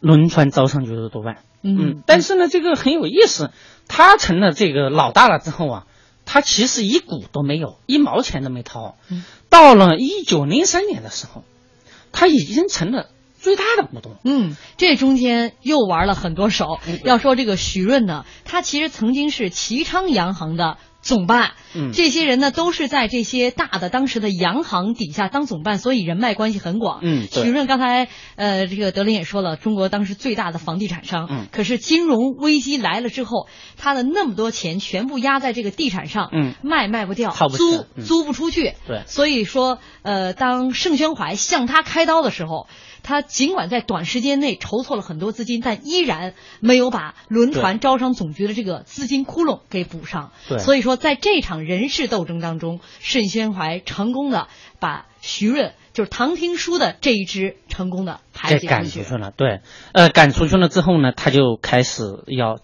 [0.00, 3.50] 轮船招商局的督办，嗯，但是呢，这个很有意思，
[3.88, 5.86] 他成了这个老大了之后啊。
[6.24, 8.96] 他其实一股都没有，一毛钱都没掏。
[9.48, 11.44] 到了一九零三年的时候，
[12.12, 13.08] 他已经成了
[13.38, 14.16] 最大的股东。
[14.24, 16.78] 嗯，这中间又玩了很多手。
[17.04, 21.92] 要说这个徐润呢，他其实曾经是齐昌洋行的总办，嗯。
[21.92, 27.00] 这些人呢都是在这些大的当时的洋行底下当总办，所以人脉关系很广。
[27.02, 27.42] 嗯对。
[27.42, 31.46] 许润刚才呃，这个德林也说了，中国当时最大的房地产商，嗯。
[31.52, 36.54] 可是金融危机来了之后，他的那么多钱全部压在这个地产上，嗯。
[36.62, 38.04] 卖卖不掉，不租嗯。
[38.04, 39.02] 租不出去，对。
[39.06, 42.68] 所以说呃，当盛宣怀向他开刀的时候。
[43.02, 50.32] 他尽管在短时间内筹措了很多资金，但依然没有把轮船招商总局的这个资金窟窿给补上。
[50.48, 54.48] 对所以说在这场人事斗争当中，盛宣怀成功的
[54.78, 59.02] 把徐润，就是唐廷枢的这一支成功的排给赶解出去。
[59.04, 59.30] 出去了。
[59.30, 59.60] 对，
[59.92, 62.58] 呃，赶出去了之后呢，他就开始要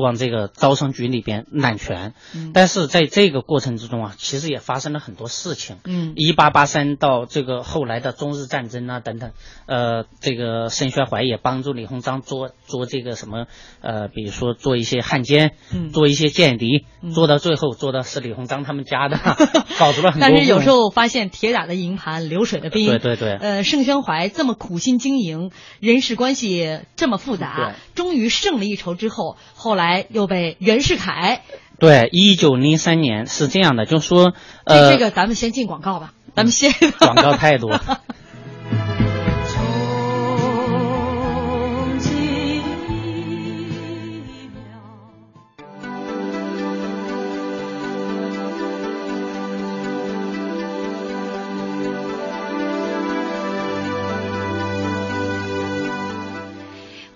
[0.00, 2.14] 往这个招商局里边揽权。
[2.34, 5.76] 嗯但是在这个过程之中啊，其实也发生了很多事情。
[5.84, 9.32] 嗯一八八三到这个后来的中日战争啊等等，
[9.66, 13.46] 呃，这个盛宣怀也帮助李鸿章做做这个什么，
[13.80, 19.18] 呃，比如说做一些汉奸，嗯做一些间谍，嗯做到最后做的是李鸿章他们家的，
[19.78, 20.28] 搞出了很多。
[20.28, 31.42] 但是有时候发现铁打的营盘流水的兵，对对对呃，盛宣怀这么苦心经营，人事关系这么复杂，终于胜了一筹之后，后来又被袁世凯，
[31.80, 37.80] 对，一九零三年是这样的，就说呃，这个咱们先进广告吧，咱们先广告太多。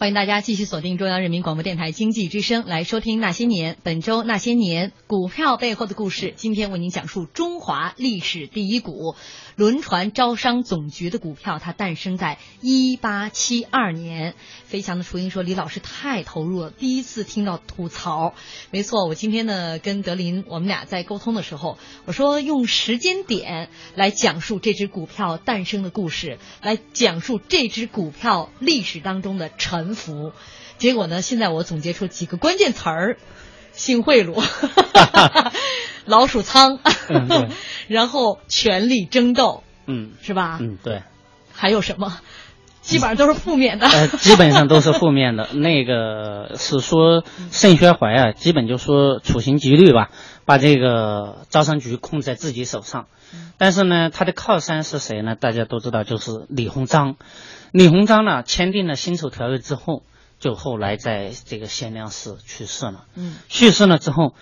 [0.01, 6.33] 欢迎大家继续锁定中央人民广播电台经济之声来收听《那些年》，本周《那些年》股票背后的故事。
[6.37, 9.17] 今天为您讲述中华历史第一股
[9.57, 14.37] 轮船招商总局的股票，它诞生在一八七二年。
[14.63, 18.35] 飞翔的雏鹰说：“李老师太投入了，第一次听到吐槽。”
[18.71, 30.31] 没错，我今天呢跟德林我们俩在沟通的时候，我说用时间点来讲述这只股票诞生的故事，来讲述这只股票历史当中的沉浮。
[30.79, 33.19] 结果呢，现在我总结出几个关键词儿：
[33.73, 34.43] 性贿赂、
[36.07, 36.79] 老鼠仓，
[37.89, 40.59] 然后权力争斗，嗯是吧？
[40.61, 41.03] 嗯，对。
[41.53, 42.19] 还有什么？
[42.81, 43.87] 基本上都是负面的。
[43.87, 45.49] 呃，基本上都是负面的。
[45.55, 50.11] 那个是说盛宣怀啊，基本就说处心积虑吧，
[50.47, 53.07] 把这个招商局控在自己手上。
[53.59, 55.37] 但是呢，他的靠山是谁呢？
[55.37, 57.17] 大家都知道，就是李鸿章。
[57.73, 60.03] 李鸿章呢，签订了辛丑条约之后，
[60.41, 63.05] 就后来在这个咸阳市去世了。
[63.15, 64.35] 嗯去世了之后，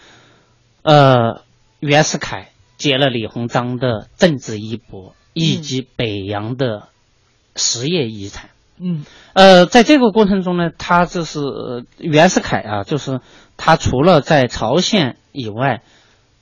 [0.83, 1.43] 呃，
[1.81, 6.89] 袁世凯接了李鸿章的政治衣钵，以及北洋的
[7.57, 8.49] 实业遗产。
[8.81, 13.21] 嗯呃，在这个过程中呢，他就是呃袁世凯啊，就是
[13.57, 15.83] 他除了在朝鲜以外，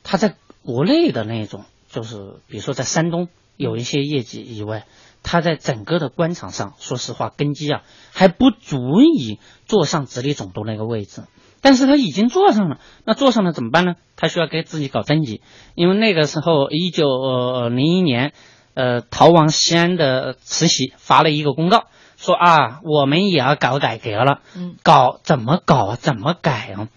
[0.05, 4.85] 他在国内的那种，就是比如说在山东有一些业绩以外，
[5.27, 7.83] 他在整个的官场上，说实话根基啊
[8.15, 11.25] 还不足以坐上直隶总督那个位置。
[11.61, 13.95] 但是他已经坐上了，那坐上了怎么办呢？
[14.15, 15.41] 他需要给自己搞政绩，
[15.75, 18.33] 因为那个时候一九零一年，
[18.75, 26.89] 呃，逃亡西安的慈禧发了一个公告，说啊，我们也要搞改革了，嗯搞怎么搞啊，怎么改啊？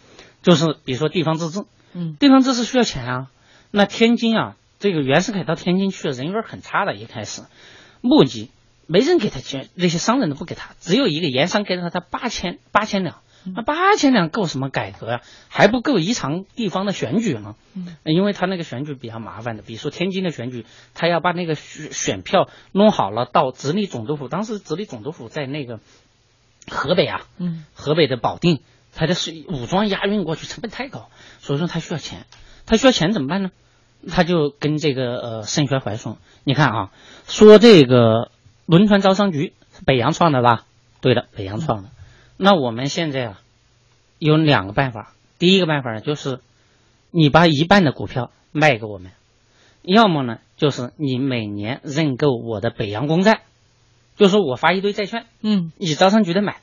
[0.44, 1.64] 就是比如说地方自治，
[1.94, 3.28] 嗯地方自治需要钱啊。
[3.72, 7.42] 那天津啊，这个袁世凯到天津去，人缘很差的，一开始
[8.02, 8.52] 募集
[8.88, 13.22] 没人给他钱，那些商人都不给他，只有一个盐商给了他八千八千两。
[13.56, 17.56] 那八千两够什么改革呀、还不够一场地方的选举呢。
[17.74, 25.80] 嗯因为他那个选举比较麻烦的，比如说天津的选举，他要把那个选选票弄好了，到直隶总督府，当时直隶总督府在那个
[26.70, 28.60] 河北啊，嗯河北的保定，
[28.94, 32.26] 他的是武装押运过去成本太高，所以说他需要钱，
[32.66, 33.52] 他需要钱怎么办呢？
[34.08, 36.92] 他就跟这个呃盛宣怀说，你看啊，
[37.28, 38.32] 说这个
[38.66, 40.66] 轮船招商局是北洋创的吧？
[41.02, 41.90] 对的，北洋创的。
[42.38, 43.42] 那我们现在啊，
[44.18, 45.14] 有两个办法。
[45.38, 46.40] 第一个办法呢，就是
[47.12, 49.12] 你把一半的股票卖给我们，
[49.82, 53.42] 要么呢，就是你每年认购我的北洋公债，
[54.18, 56.62] 就是说我发一堆债券，嗯你招商局的买，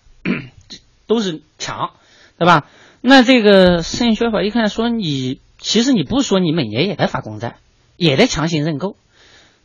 [0.68, 1.93] 这 都是抢，
[2.39, 2.66] 对吧？
[3.01, 7.57] 那这个盛宣怀一看说你，其实你不说你每年也在发公债，
[7.97, 8.97] 也在强行认购，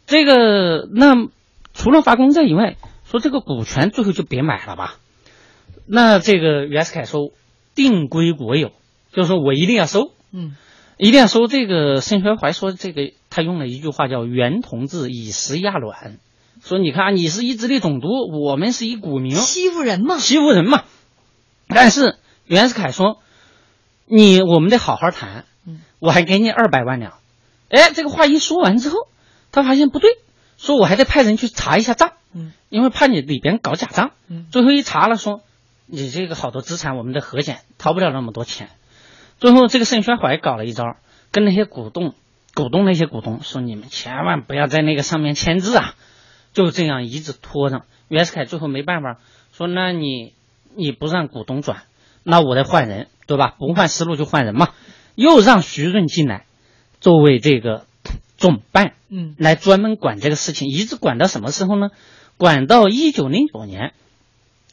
[0.08, 1.28] 这个那
[1.76, 2.76] 除了发公债以外，
[3.06, 4.97] 说这个股权最后就别买了吧。
[5.86, 7.30] 那这个袁世凯说
[7.76, 8.72] 定归国有，
[9.14, 10.56] 就是说我一定要收，嗯
[10.97, 11.45] 一定要收。
[11.45, 16.18] 这个盛宣怀说这个他用了一句话叫“袁同志以食压卵”，
[16.66, 18.08] 说你看你是一直隶总督，
[18.43, 20.18] 我们是一股民，欺负人嘛。
[20.18, 20.84] 欺负人嘛。
[21.68, 23.20] 但是袁世凯说，
[24.08, 25.45] 你我们得好好谈，
[25.99, 27.14] 我还给你二百万两。
[27.70, 29.07] 哎，这个话一说完之后，
[29.51, 30.18] 他发现不对，
[30.57, 34.12] 说我还得派人去查一下账，嗯，因为怕你里边搞假账。
[34.28, 35.41] 嗯，最后一查了，说
[35.86, 38.70] 你这个好多资产我们得核减，掏不了那么多钱。
[39.39, 40.97] 最后这个盛宣怀搞了一招，
[41.32, 42.14] 跟那些股东、
[42.53, 45.95] 股东那些股东说，你们千万不要在那个上面签字啊，
[46.53, 47.84] 就这样一直拖着。
[48.09, 49.20] 袁世凯最后没办法，
[49.53, 50.34] 说那你
[50.76, 51.84] 你不让股东转，
[52.24, 53.55] 那我得换人，对吧？
[53.57, 54.70] 不换思路就换人嘛。
[55.22, 56.45] 又让徐润进来，
[56.99, 57.86] 作为这个
[58.38, 61.89] 总办，嗯，来专门管这个事情，一直管到什么时候呢？
[62.38, 63.93] 管到一九零九年。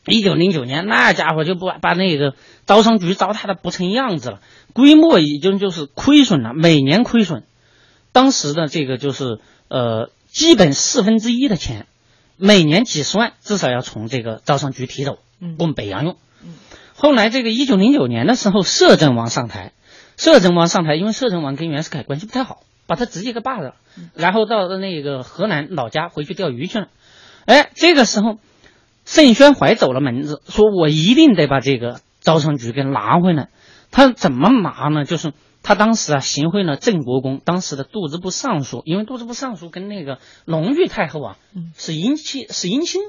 [0.06, 2.34] 一九零九年，那家伙就不把那个
[2.64, 4.40] 招商局糟蹋的不成样子了，
[4.72, 7.44] 规模已经就是亏损了，每年亏损。
[8.12, 9.38] 当时的这个就是
[9.68, 11.86] 呃，基本四分之一的钱，
[12.38, 15.18] 每年几十万，至少要从这个招商局提走，
[15.58, 16.16] 供北洋用。
[16.96, 19.72] 后来这个一九零九年的时候，摄政王上台。
[20.18, 23.76] 摄政王上台，因为摄政王跟袁世凯关系不太好，把他直接给罢了，
[24.14, 26.88] 然后到那个河南老家回去钓鱼去了。
[27.46, 28.38] 哎，这个时候，
[29.06, 33.48] 盛宣怀走了门子，说我一定得把这个招商局给拿回来。
[33.90, 35.04] 他怎么拿呢？
[35.04, 41.36] 就是他当时啊，行贿了郑国公，当时的度支部尚书，因为度支部尚书跟那个隆裕太后啊，
[41.76, 43.00] 是姻亲，是姻亲。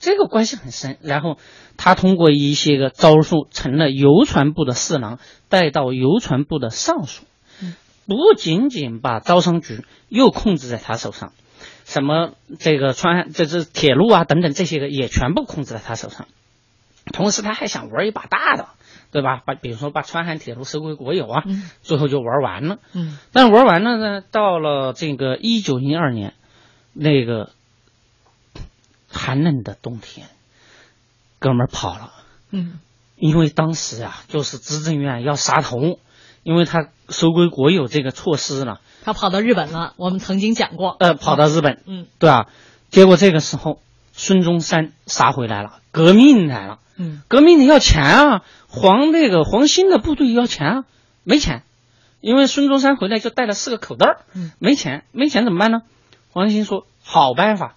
[0.00, 1.36] 这个关系很深，然后
[1.76, 5.18] 他通过一些个招数，成了邮传部的侍郎，
[5.50, 7.24] 带到邮传部的尚书，
[8.06, 11.34] 不仅仅把招商局又控制在他手上，
[11.84, 16.26] 什么这个川这是铁路啊等等这些个也全部控制在他手上，
[17.12, 18.68] 同时他还想玩一把大的，
[19.12, 19.42] 对吧？
[19.44, 21.44] 把比如说把川汉铁路收归国有啊，
[21.82, 22.78] 最后就玩完了。
[22.94, 26.32] 嗯，但玩完了呢，到了这个一九零二年，
[26.94, 27.50] 那个。
[29.10, 30.28] 寒冷的冬天，
[31.38, 32.12] 哥们儿跑了。
[32.50, 32.78] 嗯，
[33.16, 35.98] 因为当时啊，就是执政院要杀头，
[36.42, 38.80] 因为他收归国有这个措施了。
[39.04, 40.96] 他跑到日本了，我们曾经讲过。
[41.00, 42.46] 呃，跑到日本，嗯，对啊？
[42.90, 43.80] 结果这个时候，
[44.12, 46.78] 孙中山杀回来了，革命来了。
[46.96, 50.84] 嗯，革命的要钱啊，黄那个黄兴的部队要钱啊，
[51.24, 51.62] 没钱，
[52.20, 55.82] 因为孙中山回来就带了四个口袋儿，嗯，没钱，没钱怎么办呢？
[56.32, 57.74] 黄兴说：“好办法。”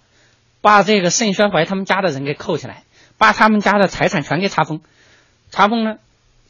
[0.64, 2.84] 把这个盛宣怀他们家的人给扣起来，
[3.18, 4.80] 把他们家的财产全给查封。
[5.50, 5.96] 查封呢，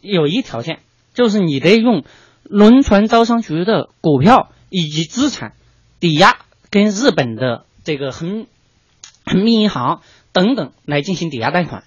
[0.01, 0.79] 有一条件，
[1.15, 2.05] 就是你得用
[2.45, 5.55] 轮船招商局的股票以及资产
[5.99, 6.37] 抵押，
[6.71, 8.47] 跟日本的这个恒
[9.27, 10.01] 恒密银行
[10.31, 11.83] 等等来进行抵押贷款。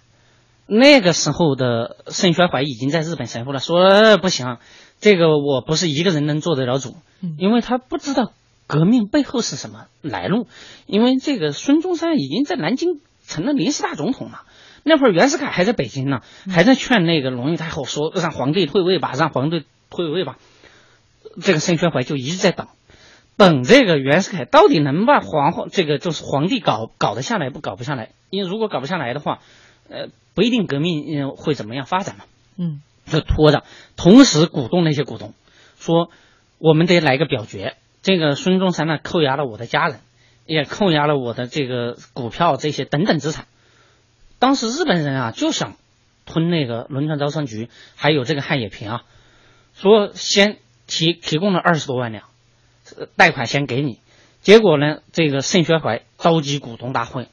[0.66, 4.58] 那个时候的盛宣怀已经在日本神父了，说不行，
[5.00, 6.98] 这个我不是一个人能做得了主，
[7.38, 8.34] 因为他不知道。
[8.68, 10.48] 革命背后是什么来路？
[10.86, 14.44] 因为这个孙中山已经在南京成了临时大总统了，
[14.84, 20.38] 那会儿袁世凯还在北京呢，还在劝那个隆裕太后说让皇帝退位吧，让皇帝退位吧。
[21.42, 22.68] 这个盛宣怀就一直在等，
[23.38, 28.10] 等这个袁世凯到底能把皇后这个就是皇帝搞搞得下来不搞不下来？
[28.30, 29.40] 因为如果搞不下来的话，
[29.90, 32.26] 呃，不一定革命会怎么样发展嘛。
[32.58, 33.64] 嗯，就拖着，
[33.96, 35.34] 同时鼓动那些股东
[35.80, 36.10] 说，
[36.58, 37.76] 我们得来个表决。
[38.08, 40.00] 这个孙中山呢，扣押了我的家人，
[40.46, 43.48] 也扣押了我的这个股票这些等等资产。
[44.40, 45.76] 当时日本人啊就想
[46.26, 49.04] 吞那个轮船招商局，还有这个汉冶萍啊，
[49.76, 52.24] 说先提提供了二十多万两
[53.18, 54.00] 贷款先给你，
[54.40, 57.28] 结果呢，这个盛宣怀召集股东大会，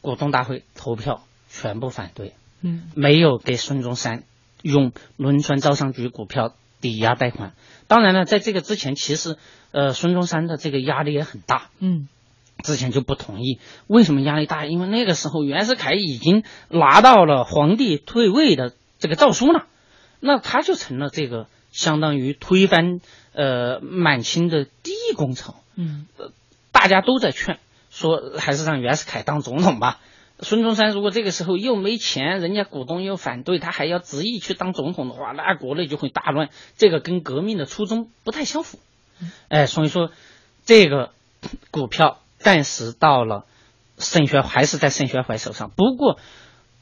[0.00, 4.22] 股东大会投票全部反对，嗯，没有给孙中山
[4.62, 7.54] 用轮船招商局股票抵押贷款。
[7.86, 9.36] 当然了，在这个之前，其实。
[9.76, 12.06] 呃，孙中山的这个压力也很大，嗯，
[12.62, 13.58] 之前就不同意。
[13.88, 14.66] 为什么压力大？
[14.66, 19.66] 因为那个时候袁世凯已经拿到了皇帝退位的这个诏书了，
[20.20, 23.00] 那他就成了这个相当于推翻
[23.32, 25.56] 呃满清的第一功臣。
[25.74, 26.06] 嗯，
[26.70, 27.58] 大家都在劝
[27.90, 29.98] 说，还是让袁世凯当总统吧。
[30.40, 36.50] 孙中山如果这个时候又没钱，人家股东又反对，他还要执意去当总统的话，那国内就会大乱。
[36.76, 38.78] 这个跟革命的初衷不太相符。
[39.48, 40.10] 哎，所以说，
[40.64, 41.12] 这个
[41.70, 43.46] 股票暂时到了
[43.98, 45.70] 盛宣还是在盛宣怀手上。
[45.70, 46.18] 不过，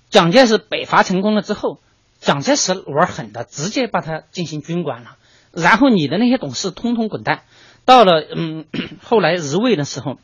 [0.09, 1.78] 蒋介石北伐成功了之后，
[2.20, 5.18] 蒋介石玩狠的，直接把他进行军管了。
[5.53, 7.42] 然后你的那些董事通通滚蛋。
[7.84, 8.66] 到了嗯，
[9.03, 10.18] 后来日伪的时候，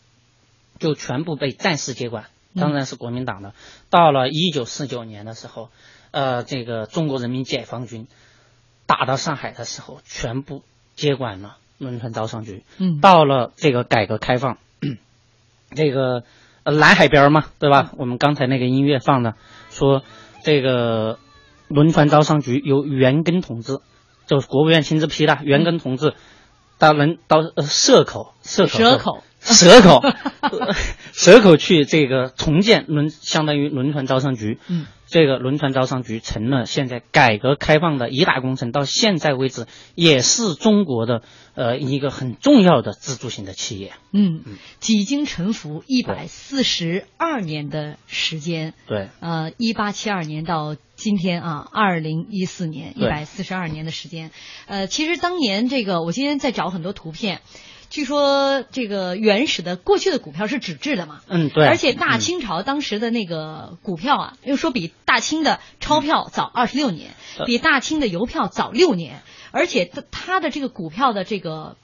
[0.79, 2.27] 就全部被暂时接管，
[2.59, 3.55] 当然是国民党的。
[3.91, 5.71] 到了一九四九年的时候，
[6.11, 8.07] 呃，这个中国人民解放军
[8.87, 10.63] 打到上海的时候，全部
[10.97, 11.57] 接管了。
[11.79, 14.59] 轮船招商局，嗯，到了这个改革开放，
[15.77, 16.25] 这个
[16.65, 17.93] 呃南海边嘛，对吧？
[17.97, 19.37] 我们刚才那个音乐放的，
[19.71, 20.03] 说
[20.43, 21.21] 这个
[21.69, 23.79] 轮船招商局由袁庚同志
[24.27, 26.15] 就是国务院亲自批的，袁庚同志
[26.81, 28.67] 到轮到呃社口，蛇
[28.99, 30.03] 口，蛇口，
[31.13, 34.59] 蛇口，去这个重建轮，相当于轮船招商局。
[34.69, 34.87] 嗯。
[35.11, 39.65] 这个轮船招商局成了现在改革开放的一大工程，到现在为止
[39.95, 41.23] 也是中国的
[41.55, 43.95] 呃一个很重要的支柱型的企业。
[44.13, 44.43] 嗯，
[44.81, 48.75] 几经沉浮一百四十二年的时间。
[48.87, 49.09] 对。
[49.21, 54.31] 呃，一八七二年到今天啊，二零一四年，一百四十二年的时间。
[54.67, 57.41] 呃，其实当年这个，我今天在找很多图片。
[57.91, 61.21] 据说这个原始的过去的股票是纸质的嘛？
[61.27, 61.67] 嗯，对。
[61.67, 67.13] 而且大清朝当时的那个股票啊，又说比大清的钞票早二十六年，
[67.47, 69.23] 比大清的邮票早六年，
[69.53, 71.77] 而且它它的这个股票的这个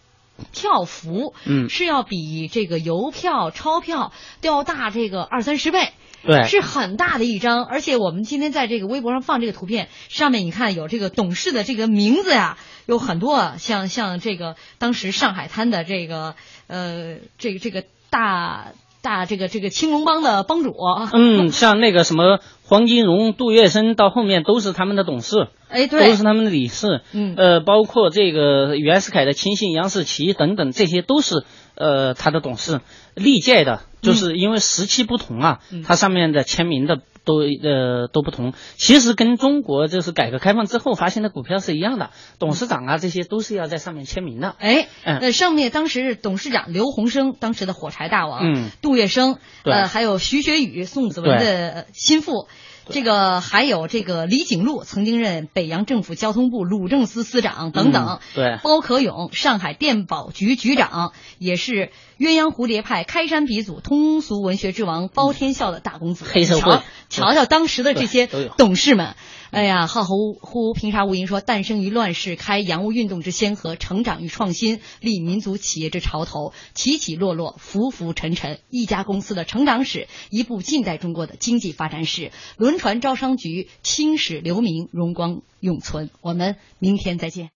[0.52, 5.90] 票幅，嗯，是要比这个邮票、钞票都要大这个二三十倍。
[6.26, 12.56] 对，是很大的一张，而且我们今天在这个微博上放这个图片，上面你看有这个董事的这个名字呀，
[12.86, 16.34] 有很多，像像这个当时上海滩的这个
[16.66, 18.68] 呃，这个这个大
[19.04, 20.74] 大这个这个青龙帮的帮主，
[21.12, 31.44] 嗯，像那个什么黄金荣、杜月笙，到后面都是他们的董事，哎，对，都是他们的理事，嗯，呃，包括这个袁世凯的亲信杨士奇等等，这些都是
[31.76, 32.80] 呃他的董事，
[33.14, 33.80] 历届的。
[34.04, 38.52] 就是因为时期不同啊，它上面的签名的都呃都不同。
[38.76, 44.54] 其实跟中国就是改革开放之后发行的股票是一样的，董事长啊这些都是要在上面签名的。
[44.58, 52.46] 哎，呃，上面当时董事长刘洪生，当时的火柴大王，嗯，杜月笙，呃，还有徐学宇，宋子文的心腹。
[52.88, 66.24] 这个还有这个李景禄曾经任北洋政府交通部鲁政司司长等等，对，包可勇上海电保局局长，也是鸳鸯蝴蝶派开山鼻祖通俗文学之王包天笑的大公子。
[66.30, 69.14] 黑社会，瞧瞧当时的这些董事们。
[69.54, 82.32] 哎呀，浩浩乎平沙无垠说，诞生于乱世，开洋务运动之先河，成长于创新，立民族企业之潮头，起起落落，浮浮沉沉，一家公司的成长史，一部近代中国的经济发展史。
[82.56, 86.10] 轮船招商局青史留名，荣光永存。
[86.20, 87.50] 我们明天再见。